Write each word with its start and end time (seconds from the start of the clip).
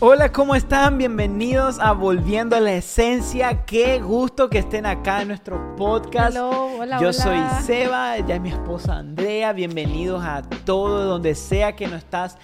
Hola, 0.00 0.30
¿cómo 0.30 0.54
están? 0.54 0.96
Bienvenidos 0.96 1.80
a 1.80 1.90
Volviendo 1.90 2.54
a 2.54 2.60
la 2.60 2.72
Esencia. 2.72 3.64
Qué 3.64 3.98
gusto 3.98 4.48
que 4.48 4.58
estén 4.58 4.86
acá 4.86 5.22
en 5.22 5.28
nuestro 5.28 5.74
podcast. 5.74 6.36
Hello, 6.36 6.78
hola, 6.78 7.00
Yo 7.00 7.08
hola. 7.08 7.12
soy 7.12 7.38
Seba, 7.64 8.16
ella 8.16 8.36
es 8.36 8.40
mi 8.40 8.50
esposa 8.50 8.98
Andrea. 8.98 9.52
Bienvenidos 9.52 10.22
a 10.22 10.42
todo 10.64 11.04
donde 11.06 11.34
sea 11.34 11.74
que 11.74 11.88
nos 11.88 11.98
estás 11.98 12.38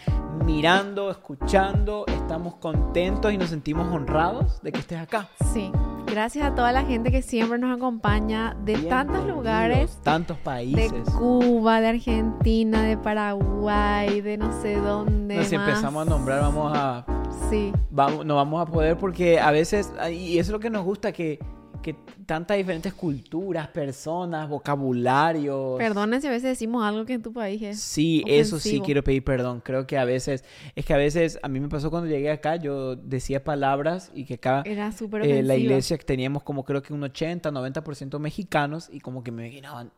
mirando, 0.44 1.12
escuchando. 1.12 2.04
Estamos 2.08 2.56
contentos 2.56 3.32
y 3.32 3.38
nos 3.38 3.50
sentimos 3.50 3.86
honrados 3.94 4.60
de 4.62 4.72
que 4.72 4.80
estés 4.80 4.98
acá. 4.98 5.28
Sí, 5.52 5.70
gracias 6.14 6.46
a 6.46 6.54
toda 6.54 6.70
la 6.70 6.84
gente 6.84 7.10
que 7.10 7.22
siempre 7.22 7.58
nos 7.58 7.76
acompaña 7.76 8.56
de 8.64 8.76
tantos 8.78 9.26
lugares. 9.26 9.98
tantos 10.04 10.36
De 10.36 10.42
países. 10.44 11.10
Cuba, 11.10 11.80
de 11.80 11.88
Argentina, 11.88 12.82
de 12.84 12.96
Paraguay, 12.96 14.20
de 14.20 14.38
no 14.38 14.62
sé 14.62 14.76
dónde. 14.76 15.34
No, 15.34 15.42
si 15.42 15.58
más. 15.58 15.68
empezamos 15.68 16.06
a 16.06 16.10
nombrar, 16.10 16.40
vamos 16.40 16.72
a 16.72 17.04
Sí, 17.50 17.72
vamos, 17.90 18.24
no 18.24 18.36
vamos 18.36 18.62
a 18.62 18.70
poder 18.70 18.96
porque 18.96 19.40
a 19.40 19.50
veces, 19.50 19.92
y 20.08 20.38
eso 20.38 20.50
es 20.50 20.52
lo 20.52 20.60
que 20.60 20.70
nos 20.70 20.84
gusta, 20.84 21.10
que, 21.10 21.40
que 21.84 21.94
tantas 22.26 22.56
diferentes 22.56 22.94
culturas, 22.94 23.68
personas, 23.68 24.48
vocabularios. 24.48 25.76
perdonen 25.78 26.20
si 26.20 26.26
a 26.26 26.30
veces 26.30 26.48
decimos 26.50 26.82
algo 26.84 27.04
que 27.04 27.12
en 27.12 27.22
tu 27.22 27.32
país 27.32 27.60
es. 27.62 27.80
Sí, 27.80 28.24
eso 28.26 28.58
sí 28.58 28.80
quiero 28.80 29.04
pedir 29.04 29.22
perdón. 29.22 29.60
Creo 29.64 29.86
que 29.86 29.98
a 29.98 30.04
veces, 30.04 30.44
es 30.74 30.84
que 30.84 30.94
a 30.94 30.96
veces, 30.96 31.38
a 31.42 31.48
mí 31.48 31.60
me 31.60 31.68
pasó 31.68 31.90
cuando 31.90 32.08
llegué 32.08 32.30
acá, 32.30 32.56
yo 32.56 32.96
decía 32.96 33.44
palabras 33.44 34.10
y 34.14 34.24
que 34.24 34.34
acá 34.34 34.62
Era 34.64 34.90
súper 34.92 35.22
eh, 35.24 35.42
la 35.42 35.56
iglesia 35.56 35.98
que 35.98 36.04
teníamos 36.04 36.42
como 36.42 36.64
creo 36.64 36.82
que 36.82 36.92
un 36.94 37.02
80, 37.02 37.50
90% 37.50 38.18
mexicanos 38.18 38.88
y 38.90 39.00
como 39.00 39.22
que 39.22 39.30
me 39.30 39.48
miraban. 39.48 39.92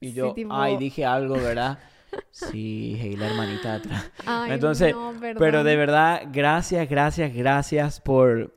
Y 0.00 0.08
Sí, 0.08 0.12
yo, 0.14 0.34
tipo- 0.34 0.52
ay, 0.52 0.76
dije 0.76 1.04
algo, 1.04 1.34
¿verdad? 1.34 1.78
Sí, 2.30 2.92
dije, 2.92 3.16
la 3.16 3.26
hermanita 3.26 3.74
atrás. 3.74 4.10
Ay, 4.24 4.52
Entonces, 4.52 4.92
no, 4.94 5.12
Pero 5.36 5.64
de 5.64 5.74
verdad, 5.76 6.22
gracias, 6.32 6.88
gracias, 6.88 7.34
gracias 7.34 8.00
por, 8.00 8.54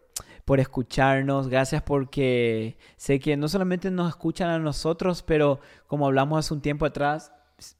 por 0.47 0.61
escucharnos. 0.61 1.49
Gracias 1.49 1.83
porque 1.83 2.77
sé 2.95 3.19
que 3.19 3.35
no 3.35 3.49
solamente 3.49 3.91
nos 3.91 4.07
escuchan 4.07 4.49
a 4.49 4.57
nosotros, 4.57 5.21
pero 5.21 5.59
como 5.87 6.05
hablamos 6.05 6.39
hace 6.39 6.53
un 6.53 6.61
tiempo 6.61 6.85
atrás, 6.85 7.33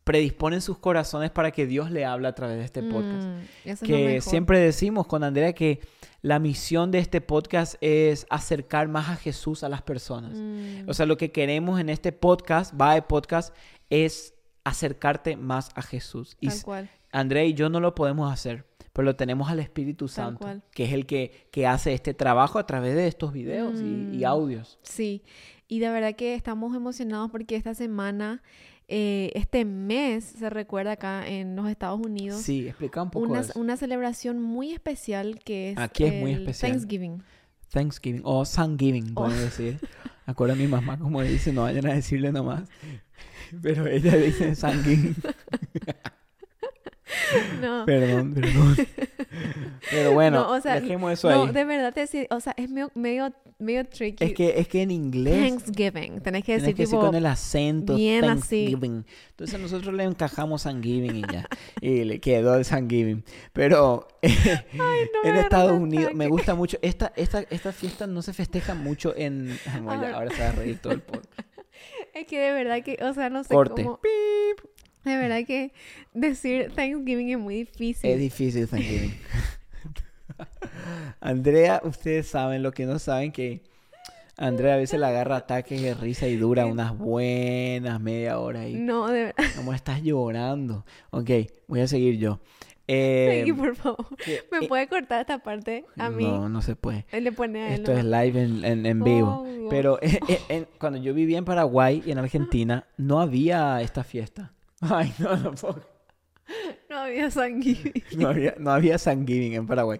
predisponen 0.04 0.60
sus 0.60 0.78
corazones 0.78 1.32
para 1.32 1.52
que 1.52 1.66
Dios 1.66 1.92
le 1.92 2.04
hable 2.04 2.28
a 2.28 2.36
través 2.36 2.58
de 2.58 2.66
este 2.66 2.84
podcast. 2.84 3.26
Mm, 3.26 3.70
es 3.70 3.82
lo 3.82 3.88
Que 3.88 4.20
siempre 4.20 4.60
decimos 4.60 5.08
con 5.08 5.24
Andrea 5.24 5.54
que 5.54 5.80
la 6.22 6.40
misión 6.40 6.92
de 6.92 7.00
este 7.00 7.22
podcast 7.22 7.76
es 7.80 8.28
acercar 8.30 8.90
más 8.90 9.08
a 9.08 9.16
Jesús 9.16 9.64
a 9.64 9.70
las 9.70 9.82
personas. 9.82 10.34
Mm, 10.36 10.90
O 10.90 10.94
sea, 10.94 11.06
lo 11.06 11.16
que 11.16 11.32
queremos 11.32 11.80
en 11.80 11.88
este 11.88 12.12
podcast, 12.12 12.74
va 12.78 12.96
de 12.96 13.02
podcast, 13.02 13.56
es 13.90 14.34
acercarte 14.66 15.38
más 15.38 15.70
a 15.76 15.84
Jesús. 15.84 16.36
Y 16.42 16.50
tal 16.50 16.64
cual. 16.64 16.90
André 17.14 17.46
y 17.48 17.54
yo 17.54 17.70
no 17.70 17.80
lo 17.80 17.96
podemos 17.96 18.30
hacer, 18.30 18.67
pero 18.98 19.06
lo 19.06 19.16
tenemos 19.16 19.50
al 19.50 19.60
Espíritu 19.60 20.08
Santo, 20.08 20.46
que 20.72 20.86
es 20.86 20.92
el 20.94 21.06
que, 21.06 21.48
que 21.52 21.68
hace 21.68 21.94
este 21.94 22.14
trabajo 22.16 22.58
a 22.58 22.66
través 22.66 22.96
de 22.96 23.08
estos 23.08 23.32
videos 23.32 23.80
y, 23.80 23.86
y 24.16 24.18
Mm. 24.22 24.26
audios. 24.26 24.80
Sí, 24.82 25.22
y 25.68 25.78
de 25.80 25.90
verdad 25.90 26.16
que 26.16 26.34
estamos 26.34 26.76
emocionados 26.76 27.30
porque 27.30 27.56
esta 27.56 27.76
semana, 27.76 28.42
eh, 28.88 29.32
este 29.36 29.66
mes, 29.66 30.24
se 30.24 30.50
recuerda 30.50 30.94
acá 30.94 31.28
en 31.28 31.56
los 31.56 31.70
Estados 31.70 32.00
Unidos, 32.04 32.42
Sí, 32.42 32.68
explica 32.68 33.04
un 33.04 33.12
poco 33.12 33.28
una, 33.28 33.42
eso. 33.42 33.60
una 33.60 33.78
celebración 33.78 34.42
muy 34.42 34.72
especial 34.74 35.40
que 35.46 35.72
es 35.72 35.78
Aquí 35.78 36.04
es 36.06 36.14
muy 36.20 36.32
el 36.34 36.40
especial. 36.40 36.72
Thanksgiving. 36.72 37.24
Thanksgiving 37.70 38.22
o 38.24 38.44
Thanksgiving, 38.46 39.12
Oh. 39.14 39.26
pueden 39.26 39.40
decir. 39.42 39.78
Acuerdo 40.26 40.56
a 40.56 40.58
mi 40.58 40.68
mamá 40.68 40.98
como 40.98 41.22
dice, 41.22 41.54
no 41.54 41.62
vayan 41.64 41.86
a 41.86 41.94
decirle 41.94 42.32
nomás. 42.32 42.64
Pero 43.62 43.86
ella 43.88 44.16
dice 44.16 44.56
Thanksgiving. 44.56 45.16
No, 47.62 47.86
Perdón, 47.86 48.34
perdón. 48.34 48.76
Pero 49.90 50.12
bueno, 50.14 50.42
No, 50.42 50.52
o 50.52 50.62
sea, 50.62 50.80
dejemos 50.80 51.12
eso 51.14 51.30
no, 51.30 51.44
ahí. 51.44 51.52
de 51.52 51.66
verdad 51.66 51.94
te 51.94 52.02
decir, 52.02 52.28
o 52.30 52.40
sea, 52.40 52.54
es 52.58 52.70
medio, 52.70 52.92
medio, 52.96 53.34
medio 53.60 53.86
tricky. 53.86 54.24
Es 54.26 54.34
que, 54.34 54.60
es 54.60 54.68
que 54.68 54.82
en 54.82 54.92
inglés 54.92 55.50
Thanksgiving, 55.64 56.20
tenés 56.22 56.44
que 56.44 56.54
decir 56.54 56.76
que 56.76 56.84
decir 56.84 56.96
tipo, 56.98 57.06
con 57.06 57.16
el 57.16 57.26
acento 57.26 57.96
bien 57.96 58.26
así. 58.26 58.66
Thanksgiving. 58.66 59.06
Entonces 59.30 59.60
nosotros 59.60 59.94
le 59.94 60.04
encajamos 60.04 60.64
Thanksgiving 60.64 61.16
y 61.18 61.22
ya. 61.32 61.48
Y 61.82 62.04
le 62.04 62.20
quedó 62.20 62.56
el 62.56 62.66
Thanksgiving. 62.66 63.24
Pero 63.54 64.08
no 64.74 64.84
en 65.24 65.36
Estados 65.38 65.80
Unidos 65.80 66.14
me 66.14 66.28
gusta 66.28 66.56
mucho. 66.56 66.78
Esta, 66.82 67.14
esta, 67.16 67.42
esta 67.50 67.72
fiesta 67.72 68.08
no 68.08 68.22
se 68.22 68.34
festeja 68.34 68.74
mucho 68.76 69.14
en... 69.16 69.58
Ahora- 69.88 70.16
ahora 70.16 70.32
se 70.36 70.42
va 70.42 70.50
a 70.50 70.52
reír 70.54 70.80
todo 70.80 70.94
el 70.94 71.02
podcast. 71.02 71.40
es 72.14 72.26
que 72.28 72.40
de 72.40 72.52
verdad 72.52 72.84
que, 72.84 72.98
o 73.04 73.14
sea, 73.14 73.30
no 73.30 73.44
sé 73.44 73.54
Corte. 73.54 73.84
cómo, 73.84 74.00
de 75.08 75.18
verdad 75.18 75.46
que 75.46 75.72
decir 76.14 76.72
Thanksgiving 76.76 77.30
es 77.30 77.40
muy 77.40 77.56
difícil. 77.56 78.10
Es 78.10 78.20
difícil 78.20 78.68
Thanksgiving. 78.68 79.14
Andrea, 81.20 81.82
ustedes 81.84 82.28
saben 82.28 82.64
lo 82.64 82.72
que 82.72 82.86
no 82.86 83.00
saben 83.00 83.32
que... 83.32 83.62
Andrea 84.40 84.76
a 84.76 84.78
veces 84.78 85.00
le 85.00 85.08
agarra 85.08 85.38
ataques 85.38 85.82
de 85.82 85.96
risa 85.96 86.28
y 86.28 86.36
dura 86.36 86.68
unas 86.68 86.96
buenas 86.96 88.00
media 88.00 88.38
hora 88.38 88.62
ahí. 88.62 88.76
No, 88.76 89.08
de 89.08 89.24
verdad. 89.26 89.46
Amor, 89.58 89.74
estás 89.74 90.04
llorando. 90.04 90.86
Ok, 91.10 91.32
voy 91.68 91.82
a 91.82 91.88
seguir 91.88 92.20
yo. 92.20 92.40
Eh, 92.88 93.52
por 93.58 93.76
favor. 93.76 94.06
¿Me 94.52 94.66
eh, 94.66 94.68
puede 94.68 94.88
cortar 94.88 95.22
esta 95.22 95.40
parte 95.40 95.86
a 95.98 96.12
mí? 96.12 96.24
No, 96.24 96.50
no 96.50 96.62
se 96.62 96.76
puede. 96.76 97.08
Él 97.12 97.24
le 97.24 97.32
pone 97.32 97.64
a 97.64 97.68
él. 97.70 97.82
Esto 97.82 97.94
¿no? 97.94 97.98
es 97.98 98.06
live 98.06 98.44
en, 98.44 98.64
en- 98.64 98.86
en 98.86 99.04
vivo. 99.04 99.44
Oh. 99.44 99.70
Pero 99.70 99.98
eh, 100.04 100.20
eh, 100.30 100.40
en- 100.50 100.68
cuando 100.80 101.00
yo 101.00 101.16
vivía 101.16 101.40
en 101.40 101.46
Paraguay 101.46 102.04
y 102.06 102.12
en 102.12 102.20
Argentina, 102.20 102.86
no 102.96 103.20
había 103.20 103.82
esta 103.82 104.04
fiesta. 104.04 104.54
Ay, 104.82 105.14
no, 105.20 105.36
no 105.38 105.54
puedo- 105.54 105.98
No 106.90 106.98
había 107.00 107.30
Thanksgiving. 107.30 108.04
No 108.18 108.30
había, 108.30 108.56
no 108.58 108.72
había 108.72 108.98
Thanksgiving 108.98 109.54
en 109.54 109.68
Paraguay. 109.68 110.00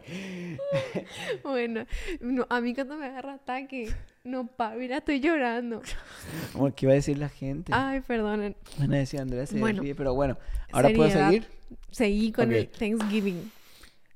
bueno, 1.44 1.86
no, 2.22 2.46
a 2.50 2.62
mí 2.62 2.74
cuando 2.74 2.96
me 2.98 3.08
agarra 3.08 3.34
ataque, 3.34 3.92
no 4.24 4.48
pa, 4.48 4.72
mira, 4.76 4.98
estoy 4.98 5.20
llorando. 5.20 5.82
¿qué 6.76 6.86
iba 6.86 6.94
a 6.94 6.96
decir 6.96 7.18
la 7.18 7.30
gente? 7.30 7.72
Ay, 7.76 8.02
perdonen. 8.02 8.56
Van 8.78 8.94
a 8.94 8.98
decir 8.98 9.20
Andrea 9.20 9.46
se 9.46 9.60
Bueno, 9.60 9.82
ríe, 9.82 9.96
pero 9.96 10.14
bueno. 10.14 10.38
Ahora 10.72 10.90
puedo 10.96 11.10
seguir. 11.10 11.48
Seguí 11.92 12.32
con 12.32 12.52
el 12.54 12.70
Thanksgiving. 12.70 13.52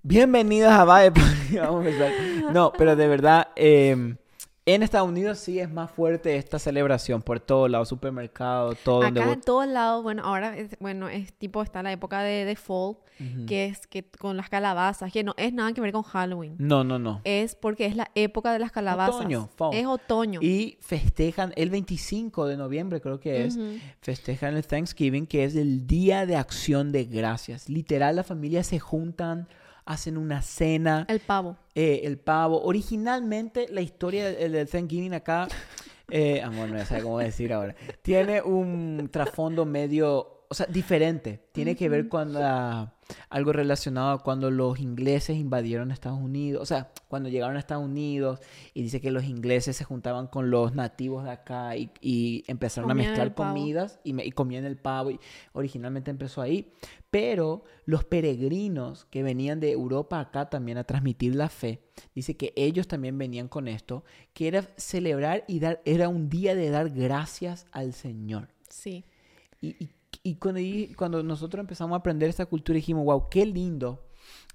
Bienvenidos 0.04 0.72
a 0.72 0.84
Vae 0.84 1.12
Vamos 1.12 1.86
a 1.86 1.90
empezar. 1.90 2.12
No, 2.54 2.72
pero 2.74 2.96
de 2.96 3.08
verdad, 3.08 3.50
eh, 3.56 4.16
en 4.66 4.84
Estados 4.84 5.10
Unidos 5.10 5.40
sí 5.40 5.60
es 5.60 5.72
más 5.72 5.90
fuerte 5.90 6.36
esta 6.36 6.60
celebración 6.60 7.22
por 7.24 7.40
todos 7.40 7.70
lados, 7.70 7.90
supermercado, 7.90 8.76
todo 8.76 9.04
Acá 9.04 9.32
en 9.32 9.42
todos 9.42 9.68
lados, 9.68 10.04
bueno, 10.04 10.24
ahora 10.24 10.56
es, 10.56 10.78
bueno, 10.80 11.10
es 11.10 11.34
tipo, 11.34 11.64
está 11.64 11.82
la 11.82 11.92
época 11.92 12.22
de, 12.22 12.46
de 12.46 12.56
fall, 12.56 12.98
que 13.48 13.66
es 13.66 13.86
que 13.88 14.04
con 14.04 14.36
las 14.38 14.50
calabazas, 14.50 15.12
que 15.12 15.24
no 15.24 15.36
es 15.38 15.54
nada 15.54 15.74
que 15.74 15.82
ver 15.82 15.92
con 15.92 16.04
Halloween. 16.04 16.56
No, 16.58 16.84
no, 16.84 16.98
no. 16.98 17.22
Es 17.24 17.56
porque 17.56 17.86
es 17.86 17.96
la 17.96 18.10
época 18.16 18.52
de 18.52 18.60
las 18.60 18.72
calabazas. 18.72 19.16
Otoño, 19.16 19.50
fall. 19.56 19.76
Es 19.76 19.86
otoño. 19.86 20.40
Y 20.42 20.78
festejan 20.82 21.54
el 21.56 21.70
25 21.70 22.48
de 22.48 22.58
noviembre, 22.58 23.00
creo 23.02 23.20
que 23.20 23.46
es. 23.46 23.60
Festejan 24.02 24.56
el 24.56 24.66
Thanksgiving, 24.66 25.28
que 25.28 25.44
es 25.44 25.56
el 25.56 25.86
Día 25.86 26.26
de 26.26 26.36
Acción 26.36 26.92
de 26.92 27.06
Gracias. 27.06 27.70
Literal, 27.70 28.16
las 28.16 28.26
familias 28.26 28.68
se 28.68 28.80
juntan, 28.80 29.48
hacen 29.86 30.18
una 30.18 30.42
cena, 30.42 31.06
El 31.10 31.20
pavo. 31.20 31.58
eh, 31.76 32.02
el 32.04 32.18
pavo. 32.20 32.62
Originalmente, 32.64 33.68
la 33.70 33.82
historia 33.82 34.30
del, 34.32 34.52
del 34.54 34.68
Thanksgiving 34.68 35.14
acá, 35.14 35.48
eh, 36.10 36.42
amor, 36.42 36.70
no 36.70 36.84
sé 36.86 37.02
cómo 37.02 37.20
decir 37.20 37.54
ahora, 37.54 37.76
tiene 38.02 38.42
un 38.42 39.10
trasfondo 39.12 39.66
medio, 39.66 40.41
o 40.52 40.54
sea, 40.54 40.66
diferente. 40.66 41.48
Tiene 41.54 41.78
que 41.78 41.88
ver 41.88 42.10
con 42.10 42.34
la- 42.34 42.94
algo 43.30 43.54
relacionado 43.54 44.10
a 44.12 44.22
cuando 44.22 44.52
los 44.52 44.80
ingleses 44.80 45.38
invadieron 45.38 45.92
Estados 45.92 46.20
Unidos, 46.20 46.62
o 46.62 46.66
sea, 46.66 46.92
cuando 47.08 47.30
llegaron 47.30 47.56
a 47.56 47.60
Estados 47.60 47.86
Unidos 47.86 48.40
y 48.74 48.84
dice 48.84 49.00
que 49.00 49.12
los 49.12 49.24
ingleses 49.24 49.78
se 49.78 49.84
juntaban 49.86 50.28
con 50.28 50.50
los 50.52 50.76
nativos 50.76 51.24
de 51.24 51.32
acá 51.32 51.76
y, 51.78 51.90
y 52.02 52.44
empezaron 52.48 52.90
Comían 52.90 53.08
a 53.08 53.12
mezclar 53.12 53.34
comidas 53.34 54.00
y, 54.04 54.12
me- 54.14 54.26
y 54.26 54.32
comían 54.32 54.66
el 54.66 54.78
pavo 54.78 55.12
y 55.12 55.20
originalmente 55.54 56.12
empezó 56.12 56.42
ahí. 56.42 56.72
Pero 57.10 57.64
los 57.86 58.04
peregrinos 58.06 59.06
que 59.06 59.24
venían 59.24 59.60
de 59.62 59.72
Europa 59.72 60.20
acá 60.20 60.50
también 60.50 60.78
a 60.78 60.84
transmitir 60.84 61.36
la 61.36 61.48
fe, 61.50 61.82
dice 62.14 62.36
que 62.38 62.54
ellos 62.58 62.88
también 62.90 63.18
venían 63.18 63.48
con 63.48 63.68
esto, 63.70 64.04
que 64.34 64.48
era 64.50 64.70
celebrar 64.78 65.44
y 65.48 65.60
dar, 65.60 65.82
era 65.86 66.10
un 66.10 66.30
día 66.30 66.56
de 66.56 66.70
dar 66.70 66.90
gracias 66.90 67.66
al 67.72 67.94
Señor. 67.94 68.50
Sí. 68.70 69.06
Y, 69.62 69.70
y- 69.84 69.90
y 70.24 70.36
cuando, 70.36 70.62
cuando 70.96 71.24
nosotros 71.24 71.62
empezamos 71.62 71.96
a 71.96 72.00
aprender 72.00 72.30
esta 72.30 72.46
cultura 72.46 72.76
dijimos, 72.76 73.06
wow, 73.06 73.30
qué 73.30 73.46
lindo 73.46 74.06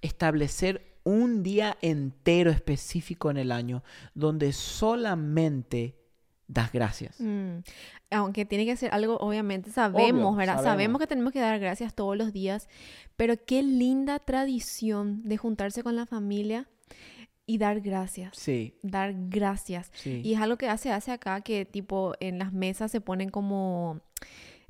establecer 0.00 0.96
un 1.04 1.42
día 1.42 1.76
entero 1.82 2.50
específico 2.50 3.30
en 3.30 3.36
el 3.36 3.52
año 3.52 3.82
donde 4.14 4.52
solamente 4.52 5.96
das 6.48 6.72
gracias. 6.72 7.20
Mm. 7.20 7.58
Aunque 8.10 8.44
tiene 8.44 8.64
que 8.64 8.76
ser 8.76 8.92
algo, 8.92 9.16
obviamente, 9.18 9.70
sabemos, 9.70 10.22
Obvio, 10.22 10.36
¿verdad? 10.36 10.54
Sabemos. 10.54 10.72
sabemos. 10.72 11.00
que 11.00 11.06
tenemos 11.06 11.32
que 11.32 11.40
dar 11.40 11.58
gracias 11.58 11.94
todos 11.94 12.16
los 12.16 12.32
días, 12.32 12.68
pero 13.16 13.34
qué 13.44 13.62
linda 13.62 14.18
tradición 14.20 15.22
de 15.24 15.36
juntarse 15.36 15.82
con 15.82 15.96
la 15.96 16.06
familia 16.06 16.68
y 17.46 17.58
dar 17.58 17.80
gracias. 17.80 18.36
Sí, 18.36 18.74
Dar 18.82 19.14
gracias. 19.28 19.90
sí. 19.94 20.20
Y 20.24 20.34
es 20.34 20.40
algo 20.40 20.56
que 20.56 20.68
hace, 20.68 20.90
hace 20.90 21.12
acá 21.12 21.40
que 21.40 21.64
tipo 21.64 22.14
en 22.20 22.38
las 22.38 22.52
mesas 22.52 22.90
se 22.90 23.00
ponen 23.00 23.30
como 23.30 24.00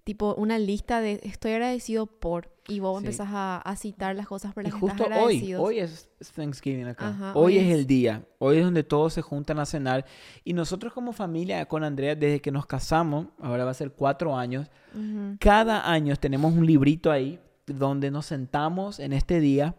tipo 0.06 0.36
una 0.36 0.56
lista 0.56 1.00
de 1.00 1.18
estoy 1.24 1.50
agradecido 1.52 2.06
por 2.06 2.48
y 2.68 2.78
vos 2.78 3.00
Sí. 3.00 3.06
empezás 3.06 3.28
a, 3.32 3.56
a 3.58 3.74
citar 3.76 4.14
las 4.14 4.28
cosas 4.28 4.54
por 4.54 4.62
Y 4.62 4.66
las 4.66 4.74
que 4.74 4.80
justo 4.80 5.02
estás 5.02 5.18
hoy, 5.18 5.22
agradecido. 5.24 5.62
hoy 5.62 5.78
es 5.80 6.08
Thanksgiving 6.36 6.86
acá. 6.86 7.08
Ajá, 7.08 7.32
hoy, 7.34 7.54
hoy 7.54 7.58
es 7.58 7.66
es. 7.66 7.74
el 7.74 7.86
día. 7.88 8.24
Hoy 8.38 8.58
es 8.58 8.64
donde 8.64 8.84
todos 8.84 9.12
se 9.14 9.20
juntan 9.22 9.58
a 9.58 9.66
cenar. 9.66 10.04
Y 10.44 10.52
nosotros 10.52 10.92
como 10.92 11.12
familia 11.12 11.66
con 11.66 11.82
Andrea, 11.82 12.14
desde 12.14 12.40
que 12.40 12.52
nos 12.52 12.66
casamos, 12.66 13.26
ahora 13.40 13.64
va 13.64 13.72
a 13.72 13.74
ser 13.74 13.90
cuatro 13.92 14.36
años, 14.36 14.68
Ujú. 14.94 15.36
cada 15.40 15.90
año 15.90 16.14
tenemos 16.16 16.54
un 16.54 16.64
librito 16.66 17.10
ahí 17.10 17.40
donde 17.66 18.12
nos 18.12 18.26
sentamos 18.26 19.00
en 19.00 19.12
este 19.12 19.40
día 19.40 19.74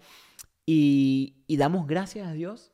y, 0.65 1.35
y 1.47 1.56
damos 1.57 1.88
gracias 1.88 2.27
a 2.27 2.33
Dios 2.33 2.74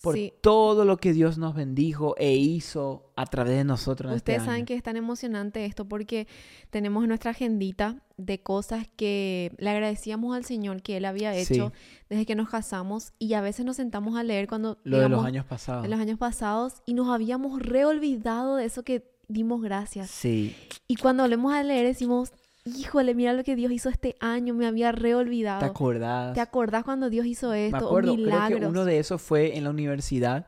por 0.00 0.14
Sí. 0.14 0.32
todo 0.40 0.84
lo 0.84 0.96
que 0.98 1.12
Dios 1.12 1.38
nos 1.38 1.54
bendijo 1.56 2.14
e 2.18 2.34
hizo 2.34 3.10
a 3.16 3.26
través 3.26 3.56
de 3.56 3.64
nosotros 3.64 4.10
en 4.12 4.16
Ustedes 4.16 4.36
este 4.38 4.46
saben 4.46 4.58
año. 4.60 4.66
que 4.66 4.74
es 4.74 4.82
tan 4.84 4.96
emocionante 4.96 5.64
esto 5.64 5.86
porque 5.88 6.28
tenemos 6.70 7.02
en 7.02 7.08
nuestra 7.08 7.32
agendita 7.32 8.02
de 8.16 8.40
cosas 8.40 8.86
que 8.96 9.52
le 9.58 9.70
agradecíamos 9.70 10.36
al 10.36 10.44
Señor 10.44 10.82
que 10.82 10.96
Él 10.98 11.04
había 11.04 11.32
Sí. 11.34 11.54
hecho 11.54 11.72
desde 12.08 12.26
que 12.26 12.36
nos 12.36 12.48
casamos 12.48 13.12
y 13.18 13.32
a 13.34 13.40
veces 13.40 13.64
nos 13.66 13.76
sentamos 13.76 14.16
a 14.16 14.22
leer 14.22 14.46
cuando 14.46 14.78
Lo 14.84 14.98
de 15.00 15.08
los 15.08 15.24
años 15.24 15.44
pasados. 15.46 15.84
en 15.84 15.90
los 15.90 15.98
años 16.00 16.18
pasados 16.18 16.74
y 16.86 16.94
nos 16.94 17.08
habíamos 17.08 17.60
reolvidado 17.60 18.56
de 18.56 18.66
eso 18.66 18.84
que 18.84 19.10
dimos 19.28 19.60
gracias. 19.62 20.10
Sí, 20.10 20.54
Y 20.86 20.96
cuando 20.96 21.22
volvemos 21.24 21.52
a 21.52 21.62
leer 21.62 21.86
decimos, 21.86 22.32
híjole, 22.64 23.14
mira 23.14 23.32
lo 23.32 23.44
que 23.44 23.56
Dios 23.56 23.72
hizo 23.72 23.88
este 23.88 24.16
año, 24.20 24.54
me 24.54 24.66
había 24.66 24.92
reolvidado. 24.92 25.60
¿te 25.60 25.66
acordás? 25.66 26.34
¿Te 26.34 26.40
acordás 26.40 26.84
cuando 26.84 27.08
Dios 27.10 27.26
hizo 27.26 27.50
Me 27.50 27.66
esto? 27.68 27.76
acuerdo, 27.86 28.14
Milagros. 28.16 28.46
creo 28.48 28.58
que 28.60 28.66
uno 28.66 28.84
de 28.84 28.98
esos 28.98 29.20
fue 29.22 29.56
en 29.56 29.64
la 29.64 29.70
universidad. 29.70 30.46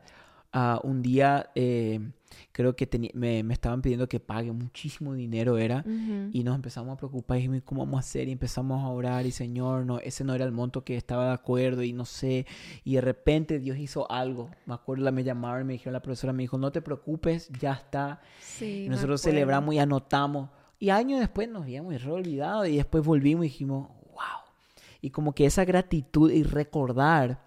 ah, 0.53 0.79
un 0.83 1.01
día 1.01 1.49
eh, 1.55 2.01
creo 2.51 2.75
que 2.75 3.11
me, 3.13 3.41
me 3.41 3.53
estaban 3.53 3.81
pidiendo 3.81 4.09
que 4.09 4.19
pague 4.19 4.51
muchísimo 4.51 5.13
dinero 5.13 5.57
era. 5.57 5.79
Ujú. 5.79 6.29
Y 6.33 6.43
nos 6.43 6.55
empezamos 6.55 6.93
a 6.93 6.97
preocupar 6.97 7.37
y 7.37 7.41
dijimos, 7.41 7.61
¿cómo 7.63 7.85
vamos 7.85 7.97
a 7.97 7.99
hacer? 8.01 8.27
Y 8.27 8.33
empezamos 8.33 8.83
a 8.83 8.89
orar 8.89 9.25
y 9.25 9.31
Señor, 9.31 9.85
no, 9.85 9.99
ese 9.99 10.23
no 10.25 10.33
era 10.33 10.43
el 10.45 10.51
monto 10.51 10.83
que 10.83 10.97
estaba 10.97 11.27
de 11.27 11.33
acuerdo 11.33 11.83
y 11.83 11.93
no 11.93 12.03
sé. 12.05 12.45
Y 12.83 12.95
de 12.95 13.01
repente 13.01 13.59
Dios 13.59 13.77
hizo 13.77 14.11
algo. 14.11 14.49
Me 14.65 14.73
acuerdo, 14.73 15.05
la 15.05 15.11
me 15.11 15.23
llamaron 15.23 15.65
me 15.65 15.73
dijeron, 15.73 15.93
la 15.93 16.01
profesora 16.01 16.33
me 16.33 16.43
dijo, 16.43 16.57
no 16.57 16.71
te 16.71 16.81
preocupes, 16.81 17.49
ya 17.59 17.71
está. 17.73 18.21
Sí, 18.41 18.83
Y 18.85 18.89
me 18.89 18.95
nosotros 18.95 19.21
celebramos 19.21 19.73
y 19.73 19.79
anotamos. 19.79 20.49
Y 20.81 20.89
años 20.89 21.19
después 21.19 21.47
nos 21.47 21.61
habíamos 21.61 22.03
re 22.03 22.11
olvidado 22.11 22.65
y 22.65 22.77
después 22.77 23.05
volvimos 23.05 23.45
y 23.45 23.49
dijimos, 23.49 23.87
wow. 23.87 24.41
Y 24.99 25.11
como 25.11 25.33
que 25.35 25.45
esa 25.45 25.63
gratitud 25.63 26.31
y 26.31 26.41
recordar 26.41 27.39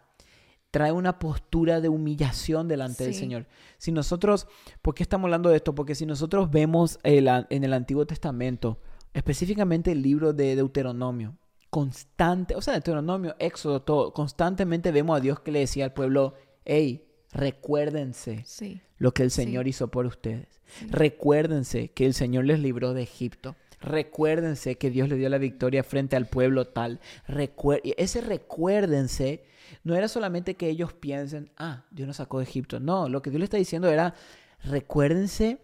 trae 0.71 0.93
una 0.93 1.19
postura 1.19 1.81
de 1.81 1.89
humillación 1.89 2.69
delante 2.69 3.03
del. 3.03 3.13
Señor. 3.13 3.47
Si 3.77 3.91
nosotros, 3.91 4.47
¿por 4.83 4.95
qué 4.95 5.03
estamos 5.03 5.27
hablando 5.27 5.49
de 5.51 5.57
esto? 5.57 5.75
Porque 5.75 5.97
si 5.97 6.07
nosotros 6.07 6.49
vemos 6.53 7.01
el 7.03 7.27
en 7.27 7.65
el 7.65 7.73
Antiguo 7.73 8.07
Testamento, 8.07 8.79
específicamente 9.13 9.91
el 9.91 10.03
libro 10.03 10.33
de 10.33 10.55
Deuteronomio, 10.55 11.37
constante, 11.71 12.55
o 12.55 12.63
sea, 12.63 12.75
Deuteronomio, 12.75 13.35
Éxodo, 13.41 13.83
todo, 13.83 14.13
constantemente 14.13 14.93
vemos 14.93 15.17
a 15.17 15.21
Dios 15.21 15.41
que 15.41 15.51
le 15.51 15.59
decía 15.59 15.87
al 15.87 15.93
pueblo, 15.93 16.35
hey, 16.65 17.05
recuérdense 17.33 18.45
Sí, 18.47 18.81
lo 19.05 19.13
que 19.13 19.23
el 19.23 19.31
Sí. 19.31 19.43
Señor 19.45 19.69
hizo 19.69 19.89
por 19.89 20.07
ustedes. 20.07 20.49
Sí. 20.65 20.87
Recuérdense 20.91 21.89
que 21.93 22.07
el 22.07 22.15
Señor 22.15 22.45
les 22.47 22.59
libró 22.59 22.95
de 22.95 23.03
Egipto. 23.03 23.55
Recuérdense 23.81 24.77
que 24.77 24.89
Dios 24.91 25.11
le 25.11 25.17
dio 25.17 25.29
la 25.29 25.37
victoria 25.39 25.85
frente 25.85 26.17
al 26.17 26.27
pueblo 26.27 26.67
tal. 26.69 27.01
Recuer- 27.29 27.83
ese 27.99 28.23
recuérdense 28.23 29.45
no 29.83 29.95
era 29.95 30.09
solamente 30.09 30.55
que 30.57 30.71
ellos 30.71 30.95
piensen, 30.95 31.51
ah, 31.59 31.85
Dios 31.91 32.07
nos 32.07 32.17
sacó 32.17 32.39
de 32.39 32.45
Egipto. 32.45 32.81
No, 32.81 33.09
lo 33.11 33.21
que 33.21 33.29
Dios 33.31 33.41
le 33.41 33.45
está 33.45 33.59
diciendo 33.59 33.89
era, 33.89 34.15
recuérdense 34.63 35.59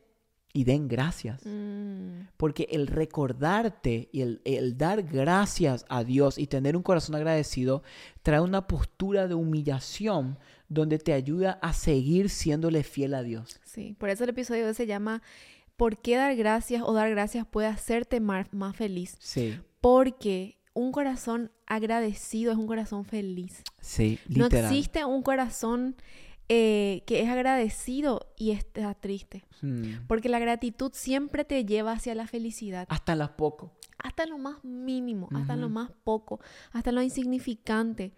y 0.53 0.65
den 0.65 0.89
gracias. 0.89 1.41
Mm, 1.47 2.27
Porque 2.37 2.67
el 2.71 2.87
recordarte 2.89 4.09
y 4.13 4.21
el, 4.23 4.41
el 4.45 4.77
dar 4.77 5.03
gracias 5.03 5.87
a 5.89 6.05
Dios 6.05 6.39
y 6.39 6.47
tener 6.47 6.77
un 6.77 6.83
corazón 6.83 7.15
agradecido 7.15 7.83
trae 8.23 8.41
una 8.41 8.67
postura 8.67 9.29
de 9.29 9.35
humillación 9.35 10.39
donde 10.71 10.99
te 10.99 11.13
ayuda 11.13 11.59
a 11.61 11.75
seguir 11.75 12.31
siéndole 12.31 12.83
fiel 12.83 13.13
a 13.13 13.23
Dios. 13.23 13.61
sí, 13.65 13.95
por 13.99 14.09
eso 14.09 14.25
el 14.25 14.31
episodio 14.31 14.63
de 14.63 14.69
hoy 14.69 14.75
se 14.75 14.87
llama 14.87 15.21
¿Por 15.77 15.99
qué 15.99 16.17
dar 16.17 16.35
gracias 16.37 16.83
o 16.85 16.93
dar 16.95 17.11
gracias 17.11 17.47
puede 17.47 17.67
hacerte 17.69 18.21
más, 18.21 18.47
más 18.53 18.77
feliz? 18.77 19.17
Sí, 19.19 19.59
Porque 19.81 20.59
un 20.75 20.93
corazón 20.93 21.51
agradecido 21.67 22.53
es 22.53 22.59
un 22.59 22.67
corazón 22.67 23.05
feliz. 23.05 23.63
sí, 23.81 24.19
No 24.29 24.47
existe 24.47 25.05
un 25.05 25.23
corazón 25.23 25.97
eh, 26.49 27.03
que 27.07 27.23
es 27.23 27.29
agradecido 27.29 28.33
y 28.37 28.51
está 28.51 28.93
triste. 28.95 29.45
Mm. 29.63 30.07
Porque 30.07 30.29
la 30.29 30.39
gratitud 30.39 30.91
siempre 30.95 31.45
te 31.45 31.65
lleva 31.65 31.93
hacia 31.93 32.15
la 32.15 32.27
felicidad. 32.27 32.87
Hasta 32.91 33.15
las 33.17 33.31
poco. 33.31 33.73
hasta 33.99 34.27
lo 34.27 34.39
más 34.39 34.63
mínimo, 34.65 35.29
hasta 35.35 35.57
lo 35.57 35.69
más 35.69 35.91
poco, 36.05 36.41
hasta 36.73 36.91
lo 36.93 37.03
insignificante. 37.03 38.13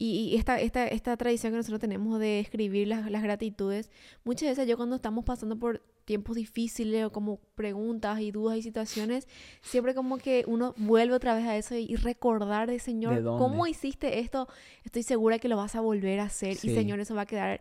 Y, 0.00 0.30
y 0.32 0.36
esta, 0.36 0.60
esta, 0.60 0.86
esta 0.86 1.16
tradición 1.16 1.52
que 1.52 1.56
nosotros 1.56 1.80
tenemos 1.80 2.20
de 2.20 2.38
escribir 2.38 2.86
las, 2.86 3.10
las 3.10 3.20
gratitudes, 3.22 3.90
muchas 4.24 4.50
veces 4.50 4.68
yo 4.68 4.76
cuando 4.76 4.94
estamos 4.94 5.24
pasando 5.24 5.58
por 5.58 5.82
tiempos 6.04 6.36
difíciles 6.36 7.04
o 7.04 7.10
como 7.12 7.38
preguntas 7.56 8.20
y 8.20 8.30
dudas 8.30 8.56
y 8.56 8.62
situaciones, 8.62 9.26
siempre 9.60 9.94
como 9.96 10.18
que 10.18 10.44
uno 10.46 10.72
vuelve 10.78 11.14
otra 11.14 11.34
vez 11.34 11.44
a 11.46 11.56
eso 11.56 11.74
y, 11.74 11.84
y 11.90 11.96
recordar 11.96 12.70
de 12.70 12.78
Señor, 12.78 13.16
¿De? 13.16 13.22
¿cómo 13.24 13.66
hiciste 13.66 14.20
esto? 14.20 14.46
Estoy 14.84 15.02
segura 15.02 15.38
que 15.40 15.48
lo 15.48 15.56
vas 15.56 15.74
a 15.74 15.80
volver 15.80 16.20
a 16.20 16.24
hacer 16.24 16.54
Sí. 16.54 16.70
y 16.70 16.74
Señor, 16.74 17.00
eso 17.00 17.14
va 17.16 17.22
a 17.22 17.26
quedar 17.26 17.60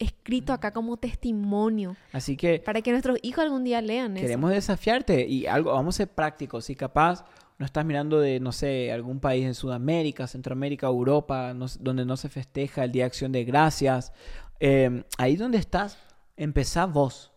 escrito 0.00 0.52
acá 0.52 0.72
como 0.72 0.96
testimonio 0.96 1.96
Así 2.12 2.36
que 2.36 2.58
para 2.58 2.82
que 2.82 2.90
nuestros 2.90 3.18
hijos 3.22 3.44
algún 3.44 3.62
día 3.62 3.80
lean 3.80 4.16
eso. 4.16 4.22
queremos 4.22 4.50
desafiarte 4.50 5.26
y 5.28 5.46
algo, 5.46 5.70
vamos 5.72 5.94
a 5.94 5.98
ser 5.98 6.08
prácticos. 6.08 6.64
Si 6.64 6.74
capaz 6.74 7.24
no 7.58 7.66
estás 7.66 7.84
mirando 7.84 8.20
de, 8.20 8.40
no 8.40 8.52
sé, 8.52 8.92
algún 8.92 9.20
país 9.20 9.44
en 9.46 9.54
Sudamérica, 9.54 10.26
Centroamérica, 10.26 10.86
Europa, 10.86 11.54
no 11.54 11.66
donde 11.80 12.04
no 12.04 12.16
se 12.16 12.28
festeja 12.28 12.84
el 12.84 12.92
Día 12.92 13.04
de 13.04 13.06
Acción 13.06 13.32
de 13.32 13.44
Gracias, 13.44 14.12
eh, 14.60 15.04
ahí 15.18 15.36
donde 15.36 15.58
estás, 15.58 15.98
empezá 16.36 16.86
vos. 16.86 17.30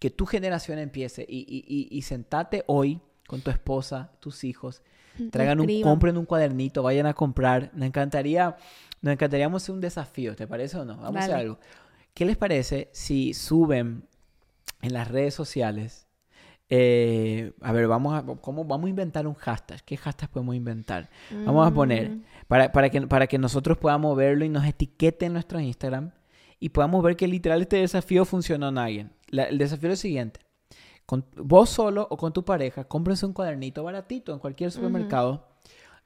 Que 0.00 0.10
tu 0.10 0.26
generación 0.26 0.78
empiece 0.78 1.26
y, 1.28 1.38
y, 1.40 1.64
y, 1.66 1.88
y 1.90 2.02
sentate 2.02 2.62
hoy 2.68 3.00
con 3.26 3.40
tu 3.40 3.50
esposa, 3.50 4.12
tus 4.20 4.44
hijos, 4.44 4.82
traigan 5.30 5.60
un, 5.60 5.82
compren 5.82 6.16
un 6.16 6.24
cuadernito, 6.24 6.82
vayan 6.82 7.06
a 7.06 7.14
comprar. 7.14 7.70
Nos 7.74 7.86
encantaría, 7.86 8.56
nos 9.02 9.12
encantaría 9.12 9.46
hacer 9.48 9.74
un 9.74 9.80
desafío, 9.80 10.36
¿te 10.36 10.46
parece 10.46 10.78
o 10.78 10.84
no? 10.84 10.96
Vamos 10.96 11.16
a 11.16 11.24
hacer 11.24 11.34
algo. 11.34 11.58
¿Qué 12.14 12.24
les 12.24 12.36
parece 12.36 12.90
si 12.92 13.34
suben 13.34 14.08
en 14.82 14.92
las 14.92 15.08
redes 15.08 15.34
sociales? 15.34 16.07
Eh, 16.70 17.52
a 17.62 17.72
ver, 17.72 17.86
vamos 17.88 18.14
a, 18.14 18.22
¿cómo, 18.40 18.64
vamos 18.64 18.86
a 18.86 18.90
inventar 18.90 19.26
un 19.26 19.34
hashtag. 19.34 19.82
¿Qué 19.84 19.96
hashtag 19.96 20.30
podemos 20.30 20.54
inventar? 20.54 21.08
Vamos 21.44 21.66
a 21.66 21.72
poner, 21.72 22.10
Mm, 22.10 22.22
para, 22.46 22.72
para, 22.72 22.90
que, 22.90 23.00
para 23.06 23.26
que 23.26 23.38
nosotros 23.38 23.78
podamos 23.78 24.16
verlo 24.16 24.44
y 24.44 24.48
nos 24.48 24.64
etiqueten 24.66 25.28
en 25.28 25.32
nuestro 25.34 25.60
Instagram 25.60 26.10
y 26.60 26.68
podamos 26.70 27.02
ver 27.02 27.16
que 27.16 27.26
literal 27.28 27.62
este 27.62 27.76
desafío 27.76 28.24
funcionó 28.24 28.68
en 28.68 28.78
alguien. 28.78 29.12
La- 29.28 29.44
el 29.44 29.58
desafío 29.58 29.88
es 29.88 29.92
el 29.92 29.98
siguiente. 29.98 30.40
Con, 31.06 31.24
vos 31.36 31.70
solo 31.70 32.06
o 32.10 32.16
con 32.18 32.32
tu 32.34 32.44
pareja, 32.44 32.84
cómprense 32.84 33.24
un 33.24 33.32
cuadernito 33.32 33.82
baratito 33.82 34.34
en 34.34 34.38
cualquier 34.40 34.70
supermercado 34.70 35.48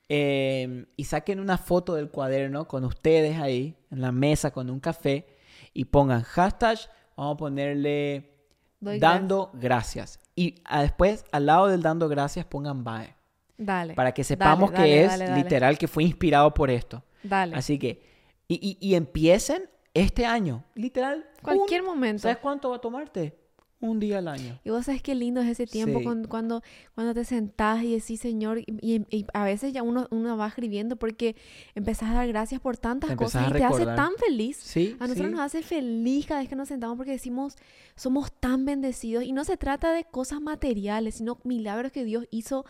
eh, 0.08 0.86
y 0.96 1.04
saquen 1.04 1.40
una 1.40 1.58
foto 1.58 1.94
del 1.94 2.08
cuaderno 2.10 2.68
con 2.68 2.84
ustedes 2.84 3.38
ahí 3.40 3.74
en 3.90 4.00
la 4.00 4.12
mesa 4.12 4.52
con 4.52 4.70
un 4.70 4.78
café 4.78 5.26
y 5.74 5.86
pongan 5.86 6.22
hashtag, 6.22 6.78
vamos 7.16 7.34
a 7.34 7.36
ponerle 7.36 8.30
doy 8.78 8.98
dando 9.00 9.50
gracias. 9.54 10.20
Y 10.34 10.56
ah, 10.64 10.82
después, 10.82 11.24
al 11.32 11.46
lado 11.46 11.66
del 11.68 11.82
dando 11.82 12.08
gracias, 12.08 12.44
pongan 12.46 12.84
bye. 12.84 13.14
Dale. 13.58 13.94
Para 13.94 14.12
que 14.12 14.24
sepamos 14.24 14.72
dale, 14.72 14.84
que 14.84 15.04
es 15.04 15.18
dale. 15.18 15.34
literal 15.36 15.78
que 15.78 15.86
fue 15.88 16.04
inspirado 16.04 16.52
por 16.54 16.70
esto. 16.70 17.04
Dale. 17.22 17.54
Así 17.54 17.78
que, 17.78 18.02
y, 18.48 18.54
y- 18.80 18.88
y 18.88 18.94
empiecen 18.94 19.68
este 19.94 20.24
año, 20.26 20.64
literal. 20.74 21.26
Cualquier 21.42 21.82
un- 21.82 21.88
momento. 21.88 22.22
¿Sabes 22.22 22.38
cuánto 22.38 22.70
va 22.70 22.76
a 22.76 22.80
tomarte? 22.80 23.38
Un 23.82 24.00
día 24.00 24.18
al 24.18 24.28
año. 24.28 24.58
Y 24.64 24.70
vos 24.70 24.86
sabes 24.86 25.02
qué 25.02 25.14
lindo 25.14 25.40
es 25.40 25.48
ese 25.48 25.66
tiempo 25.66 25.98
Sí. 25.98 26.04
cuando, 26.04 26.28
cuando, 26.28 26.62
cuando 26.94 27.12
te 27.12 27.24
sentás 27.24 27.82
y 27.82 27.92
decís, 27.92 28.20
Señor, 28.20 28.60
y, 28.60 29.26
a 29.34 29.44
veces 29.44 29.72
ya 29.72 29.82
uno, 29.82 30.06
uno 30.10 30.36
va 30.36 30.46
escribiendo 30.46 30.96
porque 30.96 31.36
empezás 31.74 32.10
a 32.10 32.14
dar 32.14 32.28
gracias 32.28 32.60
por 32.60 32.76
tantas 32.76 33.14
cosas 33.16 33.50
y 33.50 33.52
te 33.52 33.64
hace 33.64 33.84
tan 33.84 34.12
feliz. 34.24 34.56
Sí, 34.56 34.96
A 35.00 35.08
nosotros 35.08 35.26
sí. 35.26 35.32
nos 35.32 35.40
hace 35.40 35.62
feliz 35.62 36.26
cada 36.26 36.40
vez 36.40 36.48
que 36.48 36.56
nos 36.56 36.68
sentamos 36.68 36.96
porque 36.96 37.10
decimos, 37.12 37.56
somos 37.96 38.32
tan 38.32 38.64
bendecidos. 38.64 39.24
Y 39.24 39.32
no 39.32 39.44
se 39.44 39.56
trata 39.56 39.92
de 39.92 40.04
cosas 40.04 40.40
materiales, 40.40 41.16
sino 41.16 41.38
milagros 41.44 41.92
que 41.92 42.04
Dios 42.04 42.26
hizo 42.30 42.64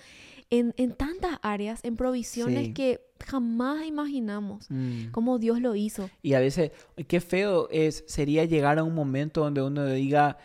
en, 0.51 0.75
en 0.77 0.93
tantas 0.93 1.39
áreas, 1.43 1.81
en 1.83 1.97
provisiones 1.97 2.75
que 2.75 3.01
jamás 3.25 3.87
imaginamos. 3.87 4.67
Mm. 4.71 5.11
Cómo 5.11 5.39
Dios 5.39 5.61
lo 5.61 5.75
hizo. 5.75 6.11
Y 6.23 6.35
a 6.35 6.41
veces, 6.41 6.73
qué 7.07 7.21
feo 7.21 7.69
es, 7.71 8.05
sería 8.07 8.45
llegar 8.45 8.79
a 8.79 8.85
un 8.85 8.95
momento 8.95 9.43
donde 9.43 9.63
uno 9.63 9.87
diga, 9.87 10.39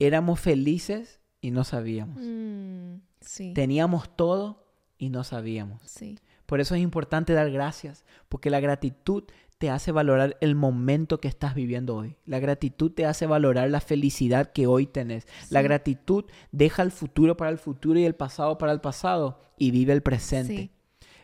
éramos 0.00 0.40
felices 0.40 1.20
y 1.40 1.52
no 1.52 1.62
sabíamos. 1.62 2.18
Mm, 2.20 2.96
sí. 3.20 3.52
Teníamos 3.54 4.16
todo 4.16 4.66
y 4.98 5.10
no 5.10 5.22
sabíamos. 5.22 5.80
Sí. 5.84 6.18
Por 6.46 6.60
eso 6.60 6.74
es 6.74 6.80
importante 6.80 7.32
dar 7.32 7.50
gracias, 7.50 8.04
porque 8.28 8.50
la 8.50 8.58
gratitud 8.58 9.24
te 9.58 9.70
hace 9.70 9.92
valorar 9.92 10.36
el 10.40 10.54
momento 10.54 11.20
que 11.20 11.28
estás 11.28 11.54
viviendo 11.54 11.94
hoy. 11.94 12.16
La 12.24 12.40
gratitud 12.40 12.90
te 12.90 13.04
hace 13.04 13.26
valorar 13.26 13.70
la 13.70 13.80
felicidad 13.80 14.52
que 14.52 14.66
hoy 14.66 14.86
tenés. 14.86 15.26
La 15.50 15.60
gratitud 15.62 16.24
deja 16.50 16.82
el 16.82 16.90
futuro 16.90 17.36
para 17.36 17.50
el 17.50 17.58
futuro 17.58 17.98
y 17.98 18.04
el 18.04 18.14
pasado 18.14 18.56
para 18.58 18.72
el 18.72 18.80
pasado 18.80 19.38
y 19.58 19.70
vive 19.70 19.92
el 19.92 20.02
presente. 20.02 20.56
Sí. 20.56 20.70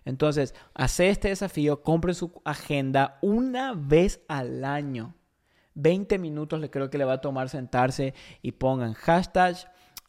Entonces, 0.05 0.55
hace 0.75 1.09
este 1.09 1.29
desafío, 1.29 1.83
compre 1.83 2.15
su 2.15 2.41
agenda 2.45 3.19
una 3.23 3.73
vez 3.73 4.21
al 4.29 4.65
año. 4.65 5.15
20 5.77 6.19
minutos 6.19 6.61
le 6.61 6.69
creo 6.71 6.91
que 6.91 6.99
le 6.99 7.05
va 7.05 7.15
a 7.15 7.21
tomar 7.21 7.49
sentarse 7.49 8.13
y 8.43 8.53
pongan 8.53 8.93
hashtag 8.95 9.57